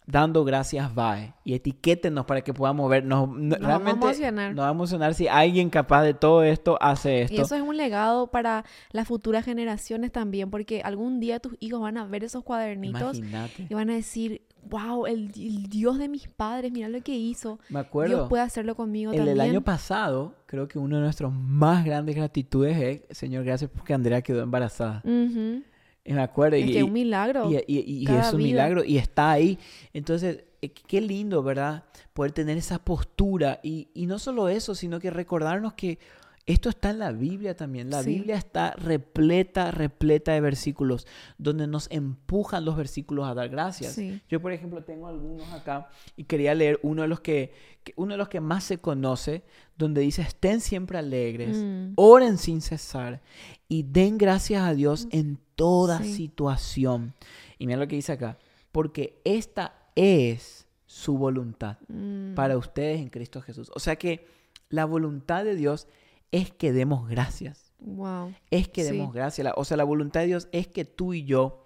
dando 0.10 0.46
gracias 0.46 0.96
bye 0.96 1.34
y 1.44 1.54
etiquétenos 1.54 2.26
para 2.26 2.40
que 2.42 2.54
podamos 2.54 2.90
ver. 2.90 3.04
Nos, 3.04 3.28
no- 3.28 3.36
Nos 3.36 3.60
vamos 3.60 3.62
a 3.62 3.68
realmente 3.68 4.06
emocionar. 4.06 4.56
nos 4.56 4.64
va 4.64 4.70
a 4.70 4.72
emocionar 4.72 5.14
si 5.14 5.28
alguien 5.28 5.70
capaz 5.70 6.04
de 6.04 6.14
todo 6.14 6.44
esto 6.44 6.78
hace 6.82 7.24
esto. 7.24 7.36
Y 7.36 7.40
eso 7.42 7.56
es 7.56 7.62
un 7.62 7.76
legado 7.76 8.28
para 8.28 8.64
las 8.92 9.06
futuras 9.08 9.44
generaciones 9.44 10.14
también, 10.14 10.50
porque 10.50 10.82
algún 10.82 11.20
día 11.20 11.40
tus 11.42 11.58
hijos 11.60 11.82
van 11.82 11.98
a 11.98 12.06
ver 12.06 12.24
esos 12.24 12.44
cuadernitos 12.46 13.18
Imagínate. 13.18 13.68
y 13.70 13.74
van 13.74 13.90
a 13.90 13.96
decir, 13.96 14.42
wow, 14.70 15.06
el, 15.06 15.32
el 15.36 15.64
Dios 15.70 15.98
de 15.98 16.08
mis 16.08 16.28
padres, 16.28 16.72
mira 16.72 16.90
lo 16.90 17.02
que 17.02 17.16
hizo. 17.16 17.60
Me 17.70 17.80
Dios 17.80 17.88
acuerdo. 17.88 18.30
puede 18.30 18.44
hacerlo 18.44 18.76
conmigo 18.76 19.12
El 19.12 19.18
también. 19.18 19.38
del 19.38 19.50
año 19.50 19.62
pasado, 19.62 20.36
creo 20.46 20.68
que 20.68 20.80
uno 20.80 20.98
de 20.98 21.02
nuestros 21.04 21.34
más 21.34 21.84
grandes 21.86 22.16
gratitudes 22.16 22.78
es, 23.10 23.18
Señor, 23.18 23.44
gracias 23.44 23.70
porque 23.74 23.94
Andrea 23.94 24.22
quedó 24.22 24.42
embarazada. 24.44 25.02
Ujú. 25.04 25.64
Y 26.06 26.14
me 26.14 26.22
acuerdo. 26.22 26.56
Es 26.56 26.68
y, 26.68 26.72
que 26.72 26.78
es 26.80 26.84
un 26.84 26.94
milagro. 26.94 27.52
Y, 27.52 27.56
y- 27.68 27.80
y 28.00 28.06
es 28.06 28.32
un 28.32 28.38
vida. 28.38 28.48
milagro 28.48 28.84
y 28.84 28.98
está 28.98 29.32
ahí. 29.32 29.60
Entonces, 29.94 30.46
eh, 30.62 30.70
qué 30.70 31.02
lindo, 31.02 31.44
¿verdad? 31.44 31.84
Poder 32.14 32.32
tener 32.32 32.58
esa 32.58 32.80
postura. 32.80 33.60
Y, 33.62 33.90
y 33.94 34.06
no 34.06 34.18
solo 34.18 34.48
eso, 34.48 34.74
sino 34.74 35.00
que 35.02 35.10
recordarnos 35.12 35.74
que 35.74 36.00
esto 36.48 36.70
está 36.70 36.89
en 36.89 37.00
la 37.00 37.12
Biblia 37.12 37.56
también. 37.56 37.89
La 37.89 38.01
Sí. 38.01 38.10
Biblia 38.16 38.36
está 38.38 38.72
repleta, 38.72 39.70
repleta 39.70 40.32
de 40.34 40.42
versículos 40.42 41.06
donde 41.38 41.68
nos 41.68 41.88
empujan 41.92 42.66
los 42.66 42.75
versículos 42.75 43.27
a 43.27 43.34
dar 43.34 43.50
gracias. 43.50 43.94
Sí. 43.94 44.22
Yo, 44.30 44.42
por 44.42 44.51
ejemplo, 44.54 44.84
tengo 44.84 45.08
algunos 45.08 45.51
acá 45.54 45.89
y 46.16 46.24
quería 46.24 46.56
leer 46.56 46.80
uno 46.82 47.01
de 47.04 47.08
los 47.10 47.20
que, 47.20 47.54
uno 47.98 48.13
de 48.13 48.18
los 48.18 48.30
que 48.30 48.39
más 48.39 48.63
se 48.63 48.77
conoce, 48.80 49.44
donde 49.77 50.01
dice, 50.01 50.22
estén 50.24 50.62
siempre 50.62 50.98
alegres, 50.98 51.58
Mm. 51.58 51.94
oren 51.96 52.38
sin 52.38 52.62
cesar 52.62 53.22
y 53.68 53.84
den 53.84 54.18
gracias 54.18 54.63
a 54.63 54.74
Dios 54.74 55.08
en 55.12 55.38
toda 55.56 56.01
Sí. 56.01 56.13
situación. 56.16 57.13
Y 57.60 57.68
mira 57.68 57.77
lo 57.80 57.88
que 57.88 57.96
dice 57.98 58.13
acá, 58.13 58.38
porque 58.72 59.20
esta 59.24 59.74
es 59.96 60.66
su 60.86 61.18
voluntad 61.18 61.77
Mm. 61.89 62.36
para 62.36 62.58
ustedes 62.58 63.01
en 63.01 63.10
Cristo 63.10 63.42
Jesús. 63.42 63.70
O 63.75 63.80
sea 63.80 63.98
que 63.98 64.25
la 64.70 64.86
voluntad 64.86 65.44
de 65.44 65.56
Dios 65.56 65.88
es 66.31 66.51
que 66.51 66.72
demos 66.74 67.07
gracias, 67.10 67.74
Wow. 67.79 68.34
es 68.51 68.67
que 68.67 68.84
Sí. 68.84 68.91
demos 68.91 69.13
gracias. 69.13 69.48
O 69.55 69.63
sea, 69.65 69.77
la 69.77 69.84
voluntad 69.84 70.22
de 70.22 70.27
Dios 70.27 70.48
es 70.51 70.67
que 70.67 70.86
tú 70.86 71.13
y 71.13 71.24
yo 71.25 71.63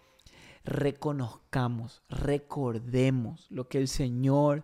reconozcamos, 0.63 2.03
recordemos 2.09 3.47
lo 3.49 3.67
que 3.67 3.77
el 3.77 3.87
Señor 3.87 4.63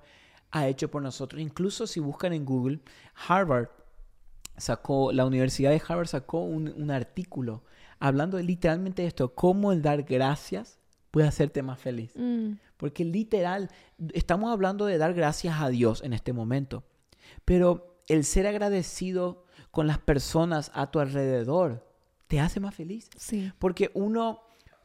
ha 0.52 0.68
hecho 0.68 0.90
por 0.90 1.02
nosotros. 1.02 1.42
Incluso 1.42 1.88
si 1.88 2.00
buscan 2.00 2.34
en 2.34 2.46
Google, 2.46 2.80
Harvard 3.28 3.70
sacó, 4.58 5.12
la 5.12 5.26
Universidad 5.26 5.72
de 5.72 5.82
Harvard 5.88 6.08
sacó 6.08 6.42
un, 6.42 6.70
un 6.70 6.92
artículo 6.92 7.64
hablando 8.00 8.38
de 8.38 8.44
literalmente 8.44 9.06
esto, 9.06 9.34
cómo 9.34 9.72
el 9.72 9.82
dar 9.82 10.04
gracias 10.04 10.80
puede 11.12 11.28
hacerte 11.28 11.64
más 11.64 11.80
feliz. 11.80 12.12
Mm. 12.16 12.54
Porque 12.78 13.04
literal, 13.04 13.72
estamos 14.14 14.52
hablando 14.52 14.86
de 14.86 14.98
dar 15.00 15.14
gracias 15.16 15.60
a 15.60 15.70
Dios 15.70 16.04
en 16.04 16.14
este 16.14 16.32
momento. 16.32 16.84
Pero 17.44 18.04
el 18.08 18.24
ser 18.24 18.46
agradecido 18.46 19.46
con 19.78 19.86
las 19.86 20.00
personas 20.00 20.72
a 20.74 20.90
tu 20.90 21.00
alrededor 21.00 21.86
te 22.26 22.40
hace 22.40 22.60
más 22.60 22.74
feliz. 22.74 23.12
Sí. 23.16 23.52
Porque 23.60 23.92
uno, 23.94 24.42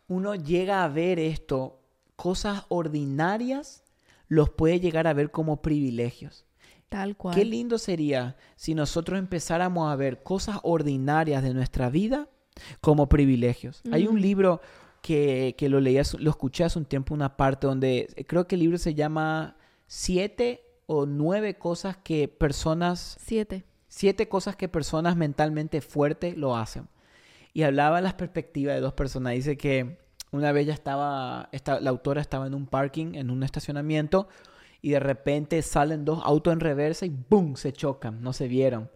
uno 0.07 0.35
llega 0.35 0.85
a 0.85 0.89
ver 0.89 1.19
esto, 1.19 1.81
cosas 2.15 2.65
ordinarias, 2.69 3.85
los 4.29 4.51
puede 4.51 4.81
llegar 4.81 5.07
a 5.07 5.15
ver 5.15 5.31
como 5.31 5.63
privilegios. 5.63 6.45
Tal 6.91 7.17
cual. 7.17 7.35
Qué 7.35 7.47
lindo 7.47 7.79
sería 7.79 8.37
si 8.55 8.75
nosotros 8.75 9.19
empezáramos 9.19 9.91
a 9.91 9.97
ver 9.97 10.23
cosas 10.23 10.59
ordinarias 10.63 11.43
de 11.43 11.55
nuestra 11.55 11.89
vida 11.89 12.29
como 12.83 13.09
privilegios. 13.09 13.81
Hay 13.93 14.07
un 14.07 14.21
libro 14.21 14.61
que, 15.01 15.55
que 15.57 15.71
lo 15.71 15.81
leí, 15.81 15.99
lo 16.19 16.31
escuché 16.31 16.65
hace 16.65 16.79
un 16.79 16.85
tiempo, 16.85 17.15
una 17.15 17.39
parte 17.39 17.67
donde 17.67 18.13
eh, 18.15 18.27
creo 18.27 18.47
que 18.47 18.57
el 18.57 18.61
libro 18.61 18.77
se 18.77 18.93
llama 18.93 19.57
Siete 19.87 20.67
o 20.85 21.07
Nueve 21.07 21.57
cosas 21.57 21.97
que 21.97 22.29
personas 22.29 23.17
Siete. 23.19 23.65
Siete 23.95 24.27
cosas 24.27 24.57
que 24.57 24.69
personas 24.71 25.17
mentalmente 25.17 25.83
fuertes 25.83 26.35
lo 26.39 26.57
hacen. 26.57 26.89
Y 27.53 27.65
hablaba 27.65 28.01
las 28.01 28.15
perspectivas 28.15 28.75
de 28.75 28.81
dos 28.81 28.95
personas. 28.95 29.35
Dice 29.35 29.59
que 29.59 29.99
una 30.31 30.51
vez 30.51 30.67
ya 30.67 30.73
estaba, 30.73 31.51
esta- 31.53 31.79
la 31.79 31.91
autora 31.91 32.23
estaba 32.23 32.47
en 32.47 32.55
un 32.55 32.67
parking, 32.67 33.15
en 33.17 33.29
un 33.31 33.43
estacionamiento, 33.43 34.29
y 34.81 34.93
de 34.93 34.99
repente 35.01 35.61
salen 35.61 36.07
dos 36.07 36.21
autos 36.25 36.55
en 36.55 36.61
reversa 36.61 37.05
y 37.05 37.11
¡boom! 37.29 37.57
se 37.57 37.75
chocan, 37.75 38.23
no 38.23 38.33
se 38.33 38.49
vieron. 38.49 38.91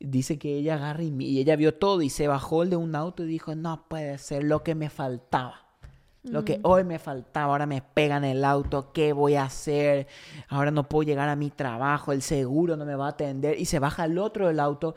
Dice 0.00 0.38
que 0.38 0.54
ella 0.56 0.76
agarra 0.76 1.02
y, 1.02 1.14
y 1.22 1.40
ella 1.40 1.54
vio 1.56 1.74
todo 1.74 2.00
y 2.00 2.08
se 2.08 2.26
bajó 2.26 2.62
el 2.62 2.70
de 2.70 2.76
un 2.76 2.94
auto 2.96 3.24
y 3.24 3.26
dijo, 3.26 3.54
no 3.54 3.84
puede 3.86 4.16
ser 4.16 4.44
lo 4.44 4.62
que 4.64 4.74
me 4.74 4.88
faltaba. 4.88 5.67
Lo 6.24 6.44
que 6.44 6.60
hoy 6.62 6.84
me 6.84 6.98
faltaba, 6.98 7.52
ahora 7.52 7.64
me 7.66 7.80
pegan 7.80 8.24
el 8.24 8.44
auto, 8.44 8.92
¿qué 8.92 9.12
voy 9.12 9.34
a 9.36 9.44
hacer? 9.44 10.06
Ahora 10.48 10.70
no 10.70 10.88
puedo 10.88 11.04
llegar 11.04 11.28
a 11.28 11.36
mi 11.36 11.48
trabajo, 11.50 12.12
el 12.12 12.22
seguro 12.22 12.76
no 12.76 12.84
me 12.84 12.94
va 12.96 13.06
a 13.06 13.10
atender. 13.10 13.58
Y 13.58 13.64
se 13.64 13.78
baja 13.78 14.04
el 14.04 14.18
otro 14.18 14.48
del 14.48 14.60
auto 14.60 14.94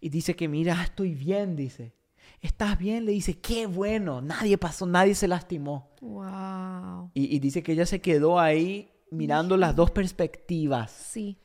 y 0.00 0.08
dice 0.08 0.34
que 0.36 0.48
mira, 0.48 0.80
estoy 0.82 1.14
bien, 1.14 1.56
dice. 1.56 1.94
¿Estás 2.40 2.78
bien? 2.78 3.04
Le 3.04 3.12
dice, 3.12 3.38
qué 3.38 3.66
bueno, 3.66 4.22
nadie 4.22 4.56
pasó, 4.56 4.86
nadie 4.86 5.14
se 5.14 5.28
lastimó. 5.28 5.90
Wow. 6.00 7.10
Y, 7.12 7.36
y 7.36 7.38
dice 7.40 7.62
que 7.62 7.72
ella 7.72 7.84
se 7.84 8.00
quedó 8.00 8.38
ahí 8.40 8.90
mirando 9.10 9.56
las 9.58 9.76
dos 9.76 9.90
perspectivas. 9.90 10.90
Sí. 10.90 11.36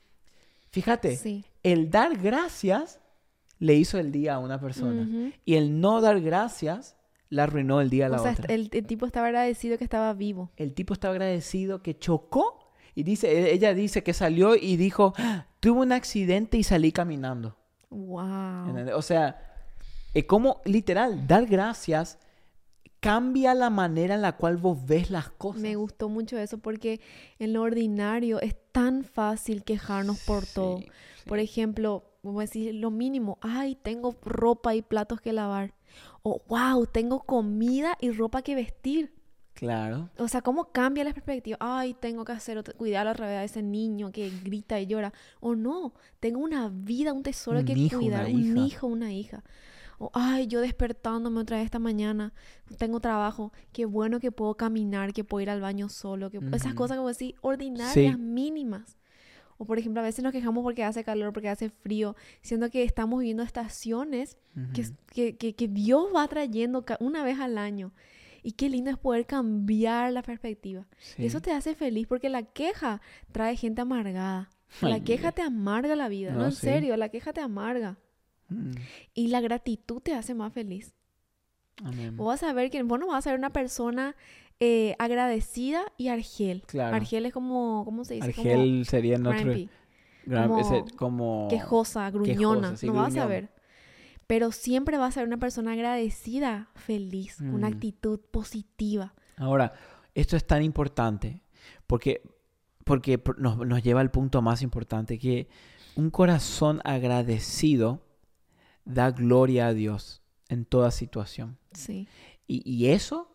Fíjate, 0.70 1.18
Sí. 1.18 1.44
el 1.64 1.90
dar 1.90 2.18
gracias 2.18 3.00
le 3.60 3.74
hizo 3.76 3.98
el 3.98 4.12
día 4.12 4.36
a 4.36 4.40
una 4.40 4.60
persona. 4.60 5.34
Y 5.44 5.56
el 5.56 5.82
no 5.82 6.00
dar 6.00 6.22
gracias 6.22 6.96
le 7.30 7.42
arruinó 7.42 7.82
el 7.82 7.90
día 7.90 8.06
a 8.06 8.10
la 8.10 8.18
O 8.18 8.24
sea, 8.24 8.32
otra. 8.34 8.54
el, 8.54 8.70
el 8.72 8.86
tipo 8.86 9.06
estaba 9.06 9.28
agradecido 9.28 9.78
que 9.78 9.84
estaba 9.84 10.14
vivo. 10.14 10.52
el 10.58 10.74
tipo 10.74 10.94
estaba 10.94 11.14
agradecido 11.14 11.82
que 11.82 11.98
chocó 11.98 12.72
y 12.94 13.04
dice 13.04 13.28
e- 13.32 13.54
ella 13.54 13.74
dice 13.74 14.04
que 14.04 14.14
salió 14.14 14.56
y 14.56 14.78
dijo 14.78 15.14
"Ah, 15.18 15.48
tuve 15.60 15.82
un 15.82 15.92
accidente 15.92 16.58
y 16.58 16.64
salí 16.64 16.92
caminando 16.92 17.58
Wow. 17.90 18.70
¿Entendés? 18.70 18.96
o 18.96 19.02
sea 19.02 19.42
es 20.14 20.26
como 20.26 20.62
literal 20.66 21.28
dar 21.28 21.46
gracias 21.46 22.20
cambia 23.00 23.54
la 23.54 23.70
manera 23.70 24.16
en 24.16 24.22
la 24.22 24.34
cual 24.38 24.58
vos 24.58 24.86
ves 24.86 25.12
las 25.12 25.30
cosas 25.30 25.62
Me 25.62 25.76
gustó 25.76 26.10
mucho 26.10 26.38
eso 26.38 26.58
porque 26.58 27.00
en 27.40 27.54
lo 27.54 27.62
ordinario 27.62 28.40
es 28.42 28.56
tan 28.72 29.04
fácil 29.04 29.64
quejarnos 29.64 30.20
por 30.26 30.46
todo. 30.46 30.80
Sí, 30.80 30.88
Por 31.28 31.40
ejemplo, 31.40 32.04
a 32.24 32.42
decir 32.42 32.74
lo 32.76 32.90
mínimo, 32.92 33.38
ay, 33.42 33.76
tengo 33.76 34.16
ropa 34.24 34.74
y 34.76 34.82
platos 34.82 35.22
que 35.22 35.34
lavar. 35.34 35.74
O 36.28 36.42
wow, 36.48 36.88
tengo 36.88 37.20
comida 37.22 37.96
y 38.02 38.10
ropa 38.10 38.42
que 38.42 38.56
vestir. 38.56 39.14
claro 39.54 40.10
O 40.18 40.28
sea, 40.28 40.42
¿cómo 40.42 40.72
cambia 40.72 41.04
la 41.04 41.14
perspectiva? 41.14 41.58
Ay, 41.60 41.94
tengo 41.94 42.26
que 42.26 42.32
hacer 42.32 42.64
cuidar 42.76 43.06
otra 43.08 43.28
vez 43.28 43.38
a 43.38 43.44
ese 43.44 43.62
niño 43.62 44.12
que 44.12 44.32
grita 44.44 44.80
y 44.80 44.88
llora. 44.88 45.14
O 45.40 45.54
no, 45.56 45.94
tengo 46.20 46.40
una 46.40 46.70
vida, 46.70 47.14
un 47.14 47.22
tesoro 47.22 47.60
Un 47.60 47.66
que 47.66 47.74
hijo, 47.74 48.00
cuidar, 48.00 48.26
un 48.26 48.42
hija. 48.42 48.60
hijo, 48.66 48.88
una 48.88 49.14
hija. 49.14 49.44
O 50.00 50.10
ay, 50.14 50.48
yo 50.48 50.62
despertándome 50.62 51.40
otra 51.40 51.58
vez 51.58 51.66
esta 51.66 51.78
mañana, 51.80 52.34
tengo 52.80 53.00
trabajo, 53.00 53.54
qué 53.72 53.86
bueno 53.86 54.20
que 54.20 54.32
puedo 54.32 54.56
caminar, 54.56 55.14
que 55.14 55.24
puedo 55.24 55.42
ir 55.44 55.50
al 55.52 55.62
baño 55.62 55.90
solo, 55.90 56.32
que 56.32 56.40
esas 56.54 56.74
cosas 56.74 56.98
como 56.98 57.10
decir 57.10 57.36
ordinarias, 57.42 58.16
Sí. 58.16 58.22
mínimas. 58.22 58.98
O 59.58 59.66
por 59.66 59.80
ejemplo, 59.80 60.02
a 60.02 60.04
veces 60.04 60.24
nos 60.24 60.34
quejamos 60.34 60.64
porque 60.64 60.84
hace 60.84 61.04
calor, 61.04 61.32
porque 61.34 61.50
hace 61.50 61.70
frío, 61.70 62.16
siendo 62.42 62.70
que 62.70 62.84
estamos 62.84 63.20
viviendo 63.20 63.44
estaciones 63.44 64.38
que, 64.74 64.82
Ujú. 64.82 64.92
que, 65.14 65.36
que, 65.38 65.56
que 65.56 65.68
Dios 65.68 66.08
va 66.16 66.28
trayendo 66.28 66.84
una 67.00 67.24
vez 67.24 67.40
al 67.40 67.58
año. 67.58 67.94
Y 68.44 68.52
qué 68.52 68.70
lindo 68.70 68.92
es 68.92 68.98
poder 68.98 69.26
cambiar 69.26 70.12
la 70.14 70.22
perspectiva. 70.22 70.86
Y 71.18 71.26
eso 71.26 71.42
te 71.42 71.52
hace 71.52 71.74
feliz 71.74 72.06
porque 72.06 72.30
la 72.30 72.44
queja 72.44 73.02
trae 73.32 73.56
gente 73.56 73.82
amargada. 73.82 74.50
La 74.82 75.00
queja 75.00 75.32
te 75.32 75.42
amarga 75.42 75.96
la 75.96 76.10
vida. 76.10 76.32
No, 76.34 76.40
No, 76.40 76.46
en 76.46 76.52
sí. 76.52 76.58
serio, 76.62 76.98
la 76.98 77.08
queja 77.10 77.32
te 77.34 77.40
amarga. 77.42 77.98
Mm, 78.50 78.72
Y 79.14 79.28
la 79.30 79.40
gratitud 79.42 80.02
te 80.02 80.14
hace 80.14 80.34
más 80.36 80.52
feliz. 80.54 80.94
amén. 81.84 82.16
Vos 82.18 82.28
vas 82.28 82.44
a 82.44 82.52
ver 82.54 82.70
que 82.70 82.84
vos 82.84 83.00
no 83.00 83.08
vas 83.08 83.26
a 83.26 83.30
ser 83.30 83.40
una 83.40 83.52
persona 83.52 84.16
eh, 84.60 84.96
agradecida 85.00 85.82
y 85.98 86.08
argel. 86.08 86.64
Claro. 86.68 86.96
Argel 86.96 87.26
es 87.26 87.34
como, 87.34 87.84
¿cómo 87.86 88.04
se 88.06 88.16
dice? 88.16 88.28
Argel 88.28 88.86
sería 88.86 89.18
como 89.18 89.30
nuestro 89.30 89.52
grumpy, 89.52 89.70
gran- 90.26 90.48
como 90.50 90.60
ese- 90.62 90.96
como 90.96 91.48
quejosa, 91.50 92.10
gruñona. 92.12 92.76
sí, 92.78 92.88
no 92.88 92.94
vas 92.94 93.16
a 93.18 93.26
ver. 93.26 93.50
Pero 94.28 94.52
siempre 94.52 94.98
vas 94.98 95.10
a 95.10 95.20
ser 95.20 95.28
una 95.28 95.38
persona 95.38 95.74
agradecida, 95.74 96.70
feliz, 96.76 97.38
con 97.38 97.54
una 97.54 97.70
Mm. 97.70 97.74
actitud 97.74 98.20
positiva. 98.32 99.14
Ahora, 99.38 99.74
esto 100.16 100.36
es 100.38 100.48
tan 100.48 100.64
importante 100.64 101.44
porque, 101.86 102.22
porque 102.86 103.22
nos, 103.38 103.58
nos 103.68 103.84
lleva 103.84 104.02
al 104.02 104.10
punto 104.10 104.42
más 104.42 104.62
importante 104.62 105.20
que 105.20 105.48
un 105.96 106.10
corazón 106.10 106.82
agradecido 106.86 108.02
da 108.86 109.12
gloria 109.12 109.68
a 109.68 109.74
Dios 109.74 110.22
en 110.50 110.66
toda 110.66 110.92
situación. 110.92 111.58
Sí. 111.74 112.08
Y, 112.48 112.62
y 112.70 112.88
eso 112.88 113.35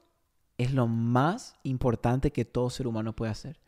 es 0.63 0.73
lo 0.73 0.87
más 0.87 1.55
importante 1.63 2.31
que 2.33 2.45
todo 2.45 2.71
ser 2.71 2.87
humano 2.87 3.15
puede 3.15 3.31
hacer. 3.33 3.59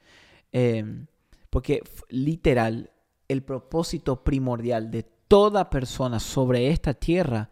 Em, 0.52 1.06
porque 1.50 1.82
literal, 2.08 2.90
el 3.28 3.42
propósito 3.42 4.22
primordial 4.24 4.90
de 4.90 5.02
toda 5.28 5.70
persona 5.70 6.20
sobre 6.20 6.68
esta 6.68 6.92
tierra 6.94 7.50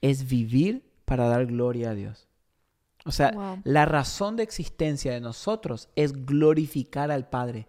es 0.00 0.28
vivir 0.28 0.82
para 1.04 1.28
dar 1.28 1.46
gloria 1.46 1.90
a 1.90 1.94
Dios. 1.94 2.26
O 3.06 3.12
sea, 3.12 3.30
Wow. 3.32 3.60
la 3.64 3.86
razón 3.86 4.36
de 4.36 4.42
existencia 4.42 5.12
de 5.12 5.20
nosotros 5.20 5.88
es 5.96 6.26
glorificar 6.26 7.10
al 7.10 7.28
Padre. 7.28 7.66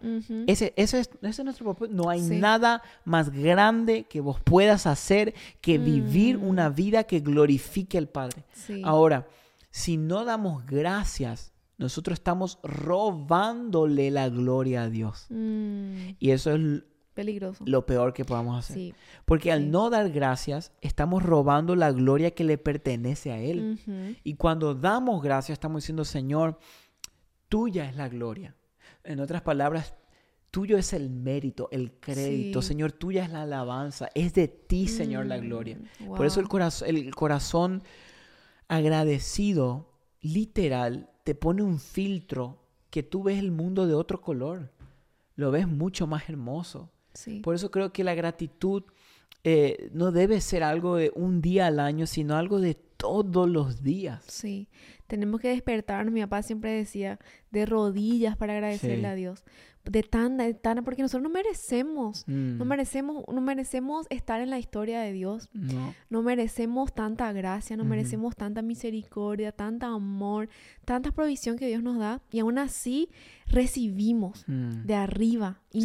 Ese, 0.48 0.74
ese 0.76 1.00
es, 1.00 1.10
ese 1.22 1.42
es 1.42 1.46
nuestro 1.46 1.66
propósito. 1.66 1.96
No 2.04 2.10
hay 2.10 2.20
Sí. 2.22 2.38
nada 2.38 2.82
más 3.06 3.30
grande 3.30 4.04
que 4.10 4.20
vos 4.20 4.42
puedas 4.44 4.86
hacer 4.88 5.34
que 5.62 5.78
vivir 5.78 6.38
Mm. 6.38 6.44
una 6.48 6.70
vida 6.70 7.06
que 7.06 7.22
glorifique 7.22 7.98
al 7.98 8.08
Padre. 8.10 8.44
Sí. 8.52 8.82
Ahora, 8.84 9.26
si 9.72 9.98
no 9.98 10.26
damos 10.26 10.66
gracias, 10.66 11.54
nosotros 11.78 12.20
estamos 12.20 12.60
robándole 12.62 14.12
la 14.12 14.30
gloria 14.30 14.84
a 14.84 14.90
Dios. 14.90 15.26
Mm, 15.30 16.12
Y 16.20 16.30
eso 16.32 16.54
es 16.54 16.84
peligroso. 17.14 17.64
lo 17.66 17.86
peor 17.86 18.14
que 18.14 18.24
podamos 18.24 18.60
hacer. 18.60 18.76
Sí. 18.76 18.94
Porque 19.26 19.52
al 19.52 19.62
sí. 19.62 19.70
no 19.70 19.90
dar 19.90 20.10
gracias, 20.12 20.72
estamos 20.82 21.24
robando 21.24 21.76
la 21.76 21.92
gloria 21.92 22.32
que 22.32 22.44
le 22.44 22.58
pertenece 22.58 23.32
a 23.32 23.40
Él. 23.40 23.80
Y 24.24 24.36
cuando 24.36 24.76
damos 24.76 25.24
gracias, 25.24 25.56
estamos 25.56 25.82
diciendo, 25.84 26.06
Señor, 26.06 26.60
tuya 27.50 27.90
es 27.90 27.96
la 27.96 28.10
gloria. 28.10 28.56
En 29.04 29.20
otras 29.20 29.42
palabras, 29.42 29.96
tuyo 30.52 30.78
es 30.78 30.94
el 30.94 31.10
mérito, 31.10 31.70
el 31.72 31.94
crédito. 31.94 32.62
Sí. 32.62 32.68
Señor, 32.70 32.92
tuya 32.92 33.24
es 33.24 33.32
la 33.32 33.44
alabanza. 33.44 34.10
Es 34.14 34.34
de 34.34 34.48
ti, 34.48 34.88
Señor, 34.88 35.26
la 35.26 35.38
gloria. 35.38 35.80
Mm, 36.00 36.16
Por 36.16 36.26
eso 36.26 36.40
el, 36.40 36.46
wow. 36.46 36.52
corazón, 36.52 36.88
el 36.90 37.16
corazón 37.16 37.84
agradecido, 38.72 39.90
literal, 40.22 41.10
te 41.26 41.36
pone 41.36 41.62
un 41.62 41.78
filtro 41.78 42.58
que 42.90 43.04
tú 43.04 43.22
ves 43.22 43.38
el 43.38 43.52
mundo 43.52 43.86
de 43.86 43.94
otro 43.94 44.22
color. 44.22 44.72
Lo 45.36 45.52
ves 45.52 45.68
mucho 45.68 46.08
más 46.08 46.30
hermoso. 46.30 46.90
Sí. 47.14 47.42
Por 47.42 47.54
eso 47.54 47.70
creo 47.70 47.92
que 47.92 48.06
la 48.06 48.16
gratitud 48.16 48.84
eh, 49.44 49.90
no 49.94 50.14
debe 50.14 50.40
ser 50.40 50.64
algo 50.64 50.96
de 50.96 51.12
un 51.16 51.42
día 51.42 51.68
al 51.68 51.82
año, 51.82 52.08
sino 52.08 52.38
algo 52.38 52.62
de 52.62 52.76
todos 53.02 53.50
los 53.50 53.84
días. 53.84 54.24
Sí, 54.28 54.68
tenemos 55.08 55.42
que 55.42 55.50
despertarnos. 55.50 56.14
Mi 56.14 56.22
papá 56.22 56.42
siempre 56.44 56.72
decía 56.72 57.20
de 57.52 57.66
rodillas 57.66 58.38
para 58.38 58.54
agradecerle 58.54 59.00
Sí. 59.00 59.06
a 59.06 59.16
Dios. 59.16 59.44
De 59.84 60.04
tan, 60.04 60.38
de 60.38 60.54
tan, 60.54 60.84
porque 60.84 61.02
nosotros 61.02 61.24
no 61.24 61.30
merecemos, 61.34 62.24
no 62.28 62.64
Mm, 62.64 62.68
merecemos, 62.68 63.24
no 63.28 63.42
merecemos 63.42 64.06
estar 64.12 64.40
en 64.40 64.52
la 64.52 64.60
historia 64.60 65.02
de 65.02 65.12
Dios. 65.12 65.50
no. 65.54 65.96
No 66.12 66.22
merecemos 66.22 66.94
tanta 66.94 67.34
gracia, 67.34 67.76
no 67.78 67.84
merecemos 67.84 68.36
tanta 68.36 68.62
misericordia, 68.62 69.52
tanta 69.52 69.88
amor, 69.88 70.50
tanta 70.86 71.12
provisión 71.12 71.58
que 71.58 71.66
Dios 71.68 71.82
nos 71.82 71.98
da. 71.98 72.22
Y 72.32 72.40
aún 72.42 72.60
así 72.60 73.10
recibimos 73.48 74.44
Mm, 74.48 74.86
de 74.86 74.96
arriba, 74.96 75.62
Sí. 75.72 75.80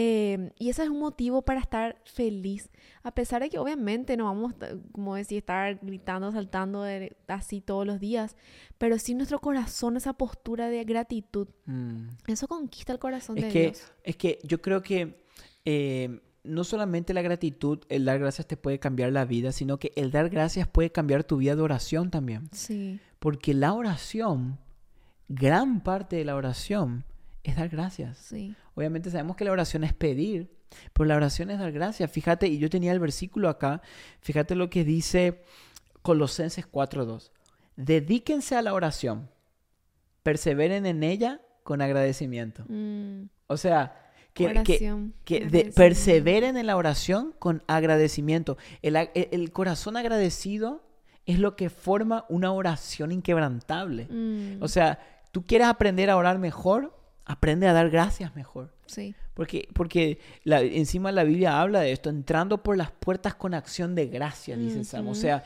Eh, 0.00 0.52
y 0.58 0.68
ese 0.70 0.84
es 0.84 0.88
un 0.90 1.00
motivo 1.00 1.42
para 1.42 1.58
estar 1.60 2.00
feliz. 2.04 2.70
A 3.02 3.12
pesar 3.12 3.42
de 3.42 3.50
que 3.50 3.58
obviamente 3.58 4.16
no 4.16 4.24
vamos, 4.26 4.54
como 4.92 5.16
decir, 5.16 5.38
estar 5.38 5.78
gritando, 5.82 6.30
saltando 6.30 6.82
de- 6.82 7.16
así 7.26 7.60
todos 7.60 7.84
los 7.86 7.98
días. 7.98 8.36
Pero 8.78 8.98
sí 8.98 9.14
nuestro 9.14 9.40
corazón, 9.40 9.96
esa 9.96 10.12
postura 10.12 10.68
de 10.68 10.84
gratitud, 10.84 11.48
mm. 11.66 12.08
eso 12.28 12.46
conquista 12.46 12.92
el 12.92 12.98
corazón 12.98 13.38
Es 13.38 13.44
de 13.44 13.50
que, 13.50 13.62
Dios. 13.62 13.92
es 14.04 14.16
que 14.16 14.38
yo 14.44 14.60
creo 14.62 14.82
que 14.82 15.24
eh, 15.64 16.20
no 16.44 16.62
solamente 16.64 17.12
la 17.12 17.22
gratitud, 17.22 17.80
el 17.88 18.04
dar 18.04 18.18
gracias 18.20 18.46
te 18.46 18.56
puede 18.56 18.78
cambiar 18.78 19.10
la 19.12 19.24
vida, 19.24 19.50
sino 19.52 19.78
que 19.78 19.92
el 19.96 20.10
dar 20.12 20.28
gracias 20.30 20.68
puede 20.68 20.92
cambiar 20.92 21.24
tu 21.24 21.38
vida 21.38 21.56
de 21.56 21.62
oración 21.62 22.10
también. 22.10 22.48
Sí, 22.52 23.00
Porque 23.18 23.52
la 23.52 23.72
oración, 23.74 24.58
gran 25.28 25.82
parte 25.82 26.16
de 26.16 26.24
la 26.24 26.36
oración 26.36 27.04
es 27.44 27.56
dar 27.56 27.68
gracias. 27.68 28.18
sí. 28.18 28.54
Obviamente 28.74 29.10
sabemos 29.10 29.34
que 29.36 29.44
la 29.44 29.50
oración 29.52 29.82
es 29.84 29.92
pedir, 29.92 30.50
pero 30.92 31.06
la 31.06 31.16
oración 31.16 31.50
es 31.50 31.58
dar 31.58 31.72
gracias. 31.72 32.08
Fíjate, 32.10 32.46
y 32.46 32.58
yo 32.58 32.70
tenía 32.70 32.92
el 32.92 33.00
versículo 33.00 33.48
acá, 33.48 33.82
fíjate 34.20 34.54
lo 34.54 34.70
que 34.70 34.84
dice 34.84 35.42
Colosenses 36.02 36.70
4.2. 36.70 37.30
Dedíquense 37.74 38.54
a 38.54 38.62
la 38.62 38.74
oración, 38.74 39.28
perseveren 40.22 40.86
en 40.86 41.02
ella 41.02 41.40
con 41.62 41.80
agradecimiento. 41.82 42.64
Mm, 42.68 43.24
O 43.46 43.56
sea, 43.56 44.10
que, 44.34 44.44
que, 44.44 44.50
oración, 44.50 45.14
que 45.24 45.34
de- 45.34 45.46
agradecimiento. 45.46 45.74
perseveren 45.76 46.56
en 46.56 46.66
la 46.66 46.76
oración 46.76 47.34
con 47.38 47.62
agradecimiento. 47.66 48.56
El, 48.82 48.96
el- 48.96 49.08
el 49.14 49.52
corazón 49.52 49.96
agradecido 49.96 50.84
es 51.26 51.38
lo 51.38 51.56
que 51.56 51.68
forma 51.70 52.24
una 52.28 52.52
oración 52.52 53.10
inquebrantable. 53.12 54.06
Mm, 54.10 54.62
O 54.62 54.68
sea, 54.68 54.98
tú 55.32 55.44
quieres 55.44 55.66
aprender 55.66 56.10
a 56.10 56.16
orar 56.16 56.38
mejor, 56.38 56.96
aprende 57.28 57.68
a 57.68 57.72
dar 57.72 57.88
gracias 57.90 58.34
mejor. 58.34 58.74
sí, 58.86 59.14
Porque, 59.34 59.68
porque 59.72 60.18
la- 60.42 60.62
encima 60.62 61.12
la 61.12 61.22
Biblia 61.22 61.60
habla 61.60 61.80
de 61.80 61.92
esto, 61.92 62.10
entrando 62.10 62.62
por 62.64 62.76
las 62.76 62.90
puertas 62.90 63.36
con 63.36 63.54
acción 63.54 63.94
de 63.94 64.06
gracias, 64.08 64.58
dice 64.58 64.78
el 64.80 64.84
Salmo. 64.84 65.12
O 65.12 65.14
sea, 65.14 65.44